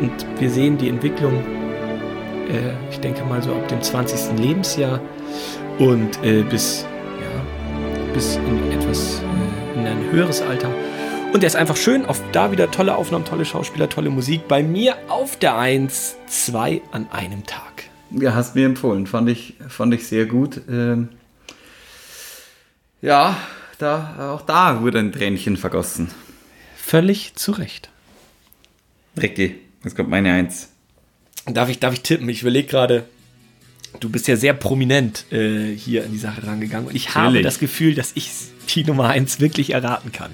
und 0.00 0.12
wir 0.38 0.50
sehen 0.50 0.76
die 0.76 0.88
Entwicklung, 0.88 1.34
äh, 2.48 2.74
ich 2.90 3.00
denke 3.00 3.24
mal 3.24 3.42
so 3.42 3.52
ab 3.52 3.68
dem 3.68 3.80
20. 3.80 4.38
Lebensjahr 4.38 5.00
und 5.78 6.22
äh, 6.22 6.42
bis, 6.42 6.86
bis 8.16 8.36
in 8.36 8.72
etwas, 8.72 9.20
äh, 9.20 9.78
in 9.78 9.86
ein 9.86 10.10
höheres 10.10 10.40
Alter. 10.40 10.74
Und 11.34 11.42
der 11.42 11.48
ist 11.48 11.54
einfach 11.54 11.76
schön, 11.76 12.06
auf, 12.06 12.22
da 12.32 12.50
wieder 12.50 12.70
tolle 12.70 12.96
Aufnahmen, 12.96 13.26
tolle 13.26 13.44
Schauspieler, 13.44 13.90
tolle 13.90 14.08
Musik. 14.08 14.48
Bei 14.48 14.62
mir 14.62 14.96
auf 15.08 15.38
der 15.38 15.58
1, 15.58 16.16
zwei 16.26 16.80
an 16.92 17.10
einem 17.10 17.44
Tag. 17.44 17.84
Ja, 18.12 18.34
hast 18.34 18.54
mir 18.54 18.64
empfohlen. 18.64 19.06
Fand 19.06 19.28
ich, 19.28 19.56
fand 19.68 19.92
ich 19.92 20.06
sehr 20.08 20.24
gut. 20.24 20.62
Ähm, 20.66 21.10
ja, 23.02 23.36
da, 23.76 24.32
auch 24.34 24.40
da 24.40 24.80
wurde 24.80 24.98
ein 24.98 25.12
Tränchen 25.12 25.58
vergossen. 25.58 26.08
Völlig 26.74 27.34
zu 27.34 27.52
Recht. 27.52 27.90
Ricky, 29.20 29.56
jetzt 29.84 29.94
kommt 29.94 30.08
meine 30.08 30.32
Eins. 30.32 30.70
Darf 31.44 31.68
ich, 31.68 31.80
darf 31.80 31.92
ich 31.92 32.00
tippen? 32.00 32.30
Ich 32.30 32.40
überlege 32.40 32.66
gerade, 32.66 33.04
du 34.00 34.08
bist 34.08 34.28
ja 34.28 34.36
sehr 34.36 34.54
prominent 34.54 35.24
äh, 35.32 35.74
hier 35.74 36.04
an 36.04 36.12
die 36.12 36.18
Sache 36.18 36.46
rangegangen 36.46 36.88
und 36.88 36.94
ich 36.94 37.14
habe 37.14 37.26
Natürlich. 37.26 37.44
das 37.44 37.58
Gefühl, 37.58 37.94
dass 37.94 38.12
ich 38.14 38.30
die 38.74 38.84
Nummer 38.84 39.08
1 39.08 39.40
wirklich 39.40 39.70
erraten 39.70 40.12
kann. 40.12 40.30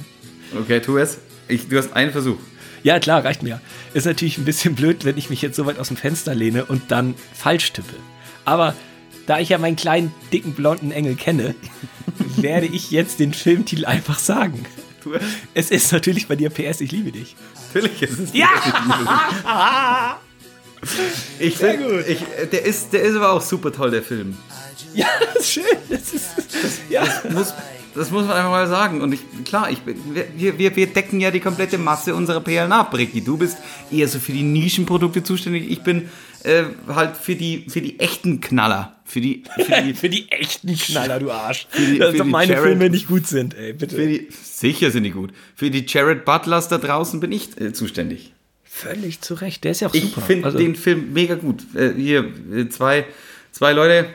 Okay, 0.58 0.80
tu 0.80 0.98
es. 0.98 1.18
Ich, 1.48 1.68
du 1.68 1.78
hast 1.78 1.92
einen 1.92 2.12
Versuch. 2.12 2.38
Ja, 2.82 2.98
klar, 2.98 3.24
reicht 3.24 3.42
mir. 3.42 3.60
Ist 3.94 4.06
natürlich 4.06 4.38
ein 4.38 4.44
bisschen 4.44 4.74
blöd, 4.74 5.04
wenn 5.04 5.16
ich 5.16 5.30
mich 5.30 5.40
jetzt 5.42 5.56
so 5.56 5.66
weit 5.66 5.78
aus 5.78 5.88
dem 5.88 5.96
Fenster 5.96 6.34
lehne 6.34 6.64
und 6.64 6.90
dann 6.90 7.14
falsch 7.32 7.72
tippe. 7.72 7.94
Aber 8.44 8.74
da 9.26 9.38
ich 9.38 9.50
ja 9.50 9.58
meinen 9.58 9.76
kleinen, 9.76 10.12
dicken, 10.32 10.52
blonden 10.52 10.90
Engel 10.90 11.14
kenne, 11.14 11.54
werde 12.36 12.66
ich 12.66 12.90
jetzt 12.90 13.20
den 13.20 13.32
Filmtitel 13.32 13.84
einfach 13.86 14.18
sagen. 14.18 14.64
Es 15.54 15.70
ist 15.70 15.92
natürlich 15.92 16.28
bei 16.28 16.36
dir 16.36 16.50
PS, 16.50 16.80
ich 16.80 16.92
liebe 16.92 17.12
dich. 17.12 17.36
Natürlich 17.74 18.02
ist 18.02 18.18
es. 18.18 18.32
Ja! 18.32 20.20
Ich 21.38 21.56
Sehr 21.58 21.74
find- 21.78 21.88
gut. 21.88 22.04
Ich, 22.08 22.18
der, 22.50 22.64
ist, 22.64 22.92
der 22.92 23.02
ist 23.02 23.16
aber 23.16 23.32
auch 23.32 23.40
super 23.42 23.72
toll, 23.72 23.90
der 23.90 24.02
Film. 24.02 24.36
Ja, 24.94 25.06
das 25.34 25.44
ist 25.44 25.52
schön. 25.52 25.64
Das 25.88 26.12
ist, 26.12 26.30
ja. 26.90 27.04
Muss, 27.30 27.54
das 27.94 28.10
muss 28.10 28.26
man 28.26 28.36
einfach 28.36 28.50
mal 28.50 28.66
sagen. 28.66 29.00
Und 29.00 29.12
ich, 29.14 29.20
klar, 29.44 29.70
ich, 29.70 29.78
wir, 30.36 30.58
wir, 30.58 30.76
wir 30.76 30.86
decken 30.86 31.20
ja 31.20 31.30
die 31.30 31.40
komplette 31.40 31.78
Masse 31.78 32.14
unserer 32.14 32.40
Perlen 32.40 32.72
ab, 32.72 32.92
Ricky. 32.96 33.20
Du 33.22 33.36
bist 33.36 33.58
eher 33.90 34.08
so 34.08 34.18
für 34.18 34.32
die 34.32 34.42
Nischenprodukte 34.42 35.22
zuständig. 35.22 35.70
Ich 35.70 35.82
bin 35.82 36.08
äh, 36.44 36.64
halt 36.88 37.16
für 37.16 37.36
die, 37.36 37.66
für 37.68 37.80
die 37.80 38.00
echten 38.00 38.40
Knaller. 38.40 38.96
Für 39.04 39.20
die, 39.20 39.44
für 39.66 39.82
die, 39.82 39.94
Für 39.94 40.08
die 40.08 40.30
echten 40.32 40.74
Knaller, 40.74 41.18
du 41.20 41.30
Arsch. 41.30 41.66
die- 41.76 41.98
Dass 41.98 42.12
für 42.12 42.18
doch 42.18 42.24
meine 42.24 42.54
Jared- 42.54 42.64
Filme 42.66 42.90
nicht 42.90 43.06
gut 43.08 43.26
sind, 43.26 43.54
ey, 43.54 43.74
bitte. 43.74 43.94
für 43.94 44.06
die, 44.06 44.28
sicher 44.42 44.90
sind 44.90 45.04
die 45.04 45.10
gut. 45.10 45.32
Für 45.54 45.70
die 45.70 45.84
Jared 45.86 46.24
Butlers 46.24 46.68
da 46.68 46.78
draußen 46.78 47.20
bin 47.20 47.30
ich 47.30 47.60
äh, 47.60 47.72
zuständig. 47.74 48.32
Völlig 48.74 49.20
zu 49.20 49.34
Recht. 49.34 49.64
Der 49.64 49.72
ist 49.72 49.80
ja 49.80 49.88
auch 49.88 49.94
Ich 49.94 50.04
super. 50.04 50.22
finde 50.22 50.46
Also, 50.46 50.56
den 50.58 50.74
Film 50.74 51.12
mega 51.12 51.34
gut. 51.34 51.62
Äh, 51.76 51.92
hier, 51.94 52.24
äh, 52.52 52.68
zwei, 52.70 53.04
zwei 53.52 53.74
Leute, 53.74 54.06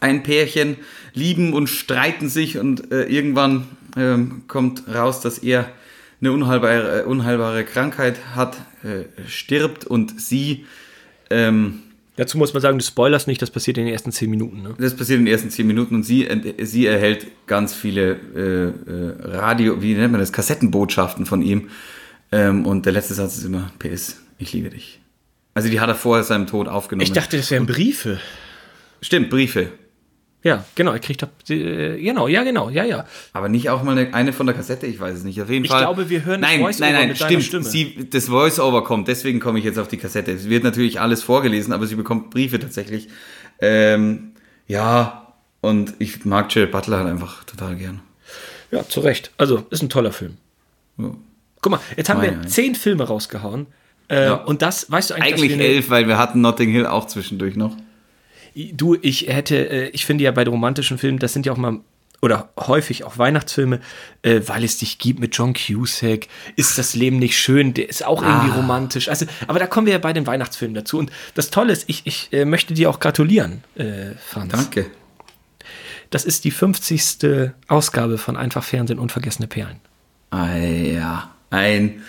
ein 0.00 0.22
Pärchen, 0.22 0.76
lieben 1.12 1.52
und 1.52 1.68
streiten 1.68 2.30
sich 2.30 2.56
und 2.58 2.90
äh, 2.90 3.04
irgendwann 3.04 3.68
ähm, 3.96 4.42
kommt 4.48 4.88
raus, 4.92 5.20
dass 5.20 5.38
er 5.38 5.70
eine 6.20 6.32
unheilbare, 6.32 7.02
äh, 7.02 7.04
unheilbare 7.04 7.64
Krankheit 7.64 8.16
hat, 8.34 8.56
äh, 8.82 9.04
stirbt 9.28 9.84
und 9.84 10.20
sie, 10.20 10.64
ähm, 11.28 11.82
Dazu 12.16 12.38
muss 12.38 12.54
man 12.54 12.62
sagen, 12.62 12.78
du 12.78 12.84
spoilerst 12.84 13.26
nicht, 13.26 13.40
das 13.40 13.50
passiert 13.50 13.78
in 13.78 13.84
den 13.84 13.92
ersten 13.92 14.10
zehn 14.10 14.30
Minuten. 14.30 14.62
Ne? 14.62 14.74
das 14.78 14.96
passiert 14.96 15.18
in 15.18 15.26
den 15.26 15.32
ersten 15.32 15.50
zehn 15.50 15.66
Minuten 15.66 15.94
und 15.94 16.02
sie, 16.02 16.28
sie 16.60 16.86
erhält 16.86 17.26
ganz 17.46 17.72
viele 17.72 18.18
Radio, 19.22 19.80
wie 19.80 19.94
nennt 19.94 20.12
man 20.12 20.20
das, 20.20 20.30
Kassettenbotschaften 20.30 21.24
von 21.24 21.40
ihm. 21.40 21.70
Ähm, 22.32 22.66
und 22.66 22.86
der 22.86 22.92
letzte 22.92 23.14
Satz 23.14 23.36
ist 23.36 23.44
immer, 23.44 23.70
PS, 23.78 24.16
ich 24.38 24.52
liebe 24.52 24.70
dich. 24.70 25.00
Also 25.54 25.68
die 25.68 25.80
hat 25.80 25.88
er 25.88 25.94
vorher 25.94 26.24
seinem 26.24 26.46
Tod 26.46 26.66
aufgenommen. 26.66 27.02
Ich 27.02 27.12
dachte, 27.12 27.36
das 27.36 27.50
wären 27.50 27.66
Briefe. 27.66 28.18
Stimmt, 29.02 29.28
Briefe. 29.30 29.70
Ja, 30.44 30.64
genau, 30.74 30.90
er 30.92 30.98
kriegt 30.98 31.22
äh, 31.50 32.00
genau, 32.02 32.26
ja, 32.26 32.42
genau, 32.42 32.68
ja, 32.68 32.82
ja. 32.84 33.06
Aber 33.32 33.48
nicht 33.48 33.70
auch 33.70 33.84
mal 33.84 33.96
eine, 33.96 34.12
eine 34.12 34.32
von 34.32 34.46
der 34.46 34.56
Kassette, 34.56 34.86
ich 34.86 34.98
weiß 34.98 35.18
es 35.18 35.24
nicht. 35.24 35.40
Auf 35.40 35.48
jeden 35.48 35.64
Ich 35.64 35.70
Fall. 35.70 35.82
glaube, 35.82 36.08
wir 36.10 36.24
hören 36.24 36.40
das 36.40 36.50
nein, 36.50 36.60
Voice-Over 36.60 36.84
nein, 36.86 36.94
nein, 36.94 37.08
mit 37.10 37.16
stimmt. 37.18 37.44
Stimme. 37.44 37.64
Sie, 37.64 38.08
das 38.10 38.26
Voice-Over 38.26 38.82
kommt, 38.82 39.06
deswegen 39.06 39.38
komme 39.38 39.60
ich 39.60 39.64
jetzt 39.64 39.78
auf 39.78 39.86
die 39.86 39.98
Kassette. 39.98 40.32
Es 40.32 40.48
wird 40.48 40.64
natürlich 40.64 41.00
alles 41.00 41.22
vorgelesen, 41.22 41.72
aber 41.72 41.86
sie 41.86 41.94
bekommt 41.94 42.30
Briefe 42.30 42.58
tatsächlich. 42.58 43.08
Ähm, 43.60 44.32
ja, 44.66 45.32
und 45.60 45.94
ich 46.00 46.24
mag 46.24 46.52
Jared 46.52 46.72
Butler 46.72 46.98
halt 46.98 47.08
einfach 47.08 47.44
total 47.44 47.76
gern. 47.76 48.00
Ja, 48.72 48.88
zu 48.88 48.98
Recht. 49.00 49.30
Also, 49.36 49.64
ist 49.70 49.82
ein 49.82 49.90
toller 49.90 50.10
Film. 50.12 50.38
Ja. 50.98 51.14
Guck 51.62 51.70
mal, 51.72 51.80
jetzt 51.96 52.10
haben 52.10 52.18
Meine 52.20 52.42
wir 52.42 52.48
zehn 52.48 52.74
Filme 52.74 53.04
rausgehauen. 53.04 53.66
Äh, 54.08 54.26
Ja. 54.26 54.34
Und 54.34 54.60
das, 54.60 54.90
weißt 54.90 55.10
du 55.10 55.14
eigentlich, 55.14 55.50
Eigentlich 55.52 55.58
elf, 55.60 55.88
weil 55.90 56.06
wir 56.08 56.18
hatten 56.18 56.42
Notting 56.42 56.70
Hill 56.70 56.86
auch 56.86 57.06
zwischendurch 57.06 57.56
noch. 57.56 57.74
Du, 58.54 58.96
ich 59.00 59.28
hätte, 59.28 59.56
äh, 59.70 59.88
ich 59.90 60.04
finde 60.04 60.24
ja 60.24 60.30
bei 60.32 60.44
den 60.44 60.50
romantischen 60.52 60.98
Filmen, 60.98 61.18
das 61.18 61.32
sind 61.32 61.46
ja 61.46 61.52
auch 61.52 61.56
mal, 61.56 61.78
oder 62.20 62.50
häufig 62.58 63.04
auch 63.04 63.16
Weihnachtsfilme, 63.16 63.80
äh, 64.22 64.40
weil 64.46 64.62
es 64.64 64.76
dich 64.76 64.98
gibt 64.98 65.20
mit 65.20 65.34
John 65.36 65.54
Cusack, 65.54 66.26
ist 66.56 66.76
das 66.78 66.94
Leben 66.94 67.18
nicht 67.18 67.38
schön, 67.38 67.72
der 67.74 67.88
ist 67.88 68.04
auch 68.04 68.22
irgendwie 68.22 68.50
Ah. 68.50 68.56
romantisch. 68.56 69.08
Also, 69.08 69.24
aber 69.46 69.58
da 69.58 69.66
kommen 69.66 69.86
wir 69.86 69.94
ja 69.94 69.98
bei 69.98 70.12
den 70.12 70.26
Weihnachtsfilmen 70.26 70.74
dazu. 70.74 70.98
Und 70.98 71.10
das 71.34 71.50
Tolle 71.50 71.72
ist, 71.72 71.84
ich, 71.88 72.02
ich 72.04 72.28
äh, 72.32 72.44
möchte 72.44 72.74
dir 72.74 72.90
auch 72.90 73.00
gratulieren, 73.00 73.64
äh, 73.76 74.10
Franz. 74.28 74.52
Danke. 74.52 74.86
Das 76.10 76.24
ist 76.26 76.44
die 76.44 76.50
50. 76.50 77.50
Ausgabe 77.68 78.18
von 78.18 78.36
Einfach 78.36 78.64
Fernsehen 78.64 78.98
Unvergessene 78.98 79.46
Perlen. 79.48 79.76
Ah, 80.30 80.54
ja, 80.56 81.30
ein, 81.52 82.02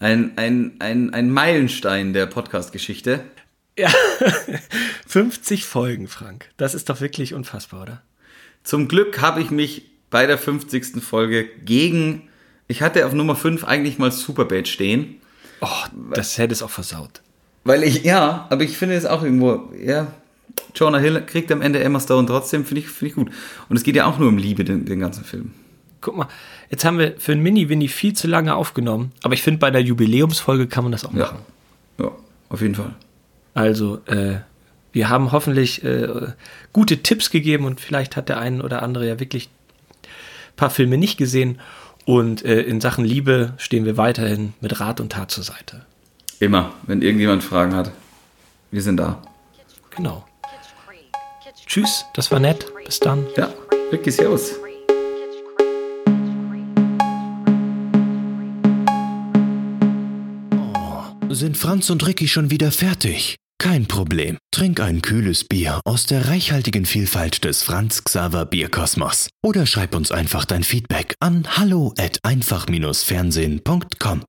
ein, 0.00 0.32
ein, 0.36 0.76
ein, 0.78 1.12
ein 1.12 1.30
Meilenstein 1.30 2.12
der 2.12 2.26
Podcast-Geschichte. 2.26 3.20
Ja, 3.78 3.90
50 5.06 5.64
Folgen, 5.64 6.08
Frank. 6.08 6.50
Das 6.56 6.74
ist 6.74 6.88
doch 6.88 7.00
wirklich 7.00 7.34
unfassbar, 7.34 7.82
oder? 7.82 8.02
Zum 8.64 8.88
Glück 8.88 9.20
habe 9.20 9.40
ich 9.40 9.50
mich 9.50 9.90
bei 10.10 10.26
der 10.26 10.38
50. 10.38 11.02
Folge 11.02 11.44
gegen, 11.64 12.28
ich 12.66 12.82
hatte 12.82 13.04
auf 13.06 13.12
Nummer 13.12 13.36
5 13.36 13.64
eigentlich 13.64 13.98
mal 13.98 14.10
Superbad 14.12 14.68
stehen, 14.68 15.16
Oh, 15.60 15.66
das 16.14 16.38
hätte 16.38 16.52
es 16.52 16.62
auch 16.62 16.70
versaut. 16.70 17.20
weil 17.64 17.82
ich, 17.82 18.04
ja, 18.04 18.46
aber 18.48 18.62
ich 18.62 18.78
finde 18.78 18.94
es 18.94 19.04
auch 19.06 19.24
irgendwo, 19.24 19.72
ja, 19.76 20.06
Jonah 20.74 20.98
Hill 20.98 21.20
kriegt 21.26 21.50
am 21.50 21.62
Ende 21.62 21.80
Emma 21.82 21.98
Stone 21.98 22.28
trotzdem, 22.28 22.64
finde 22.64 22.82
ich, 22.82 22.88
finde 22.88 23.08
ich 23.08 23.14
gut. 23.16 23.30
Und 23.68 23.76
es 23.76 23.82
geht 23.82 23.96
ja 23.96 24.06
auch 24.06 24.18
nur 24.20 24.28
um 24.28 24.38
Liebe, 24.38 24.62
den, 24.64 24.84
den 24.84 25.00
ganzen 25.00 25.24
Film. 25.24 25.52
Guck 26.00 26.16
mal, 26.16 26.28
jetzt 26.70 26.84
haben 26.84 26.98
wir 26.98 27.14
für 27.18 27.32
ein 27.32 27.40
Mini-Winnie 27.40 27.88
viel 27.88 28.12
zu 28.12 28.28
lange 28.28 28.54
aufgenommen, 28.54 29.12
aber 29.22 29.34
ich 29.34 29.42
finde, 29.42 29.58
bei 29.58 29.70
der 29.70 29.82
Jubiläumsfolge 29.82 30.66
kann 30.68 30.84
man 30.84 30.92
das 30.92 31.04
auch 31.04 31.12
Ja, 31.12 31.24
machen. 31.26 31.38
ja, 31.98 32.10
auf 32.50 32.60
jeden 32.62 32.74
Fall. 32.76 32.94
Also, 33.54 34.00
äh, 34.06 34.36
wir 34.92 35.08
haben 35.08 35.32
hoffentlich 35.32 35.82
äh, 35.84 36.28
gute 36.72 36.98
Tipps 37.02 37.30
gegeben 37.30 37.64
und 37.64 37.80
vielleicht 37.80 38.16
hat 38.16 38.28
der 38.28 38.38
eine 38.38 38.62
oder 38.62 38.82
andere 38.82 39.06
ja 39.08 39.18
wirklich 39.20 39.48
ein 40.04 40.56
paar 40.56 40.70
Filme 40.70 40.98
nicht 40.98 41.18
gesehen. 41.18 41.60
Und 42.04 42.42
äh, 42.44 42.62
in 42.62 42.80
Sachen 42.80 43.04
Liebe 43.04 43.52
stehen 43.58 43.84
wir 43.84 43.96
weiterhin 43.96 44.54
mit 44.60 44.80
Rat 44.80 45.00
und 45.00 45.12
Tat 45.12 45.30
zur 45.30 45.44
Seite. 45.44 45.84
Immer, 46.40 46.72
wenn 46.86 47.02
irgendjemand 47.02 47.44
Fragen 47.44 47.74
hat, 47.74 47.90
wir 48.70 48.80
sind 48.82 48.96
da. 48.96 49.20
Genau. 49.94 50.24
Tschüss, 51.66 52.06
das 52.14 52.30
war 52.30 52.40
nett. 52.40 52.66
Bis 52.86 52.98
dann. 53.00 53.26
Ja, 53.36 53.50
Ricky, 53.92 54.10
servus. 54.10 54.54
Sind 61.30 61.58
Franz 61.58 61.90
und 61.90 62.06
Ricky 62.06 62.26
schon 62.26 62.50
wieder 62.50 62.72
fertig? 62.72 63.36
Kein 63.58 63.86
Problem. 63.86 64.38
Trink 64.50 64.80
ein 64.80 65.02
kühles 65.02 65.44
Bier 65.44 65.82
aus 65.84 66.06
der 66.06 66.28
reichhaltigen 66.28 66.86
Vielfalt 66.86 67.44
des 67.44 67.62
Franz 67.62 68.02
Xaver 68.02 68.46
Bierkosmos. 68.46 69.28
Oder 69.44 69.66
schreib 69.66 69.94
uns 69.94 70.10
einfach 70.10 70.46
dein 70.46 70.62
Feedback 70.62 71.14
an 71.20 71.46
hallo 71.56 71.92
einfach-fernsehen.com. 72.22 74.22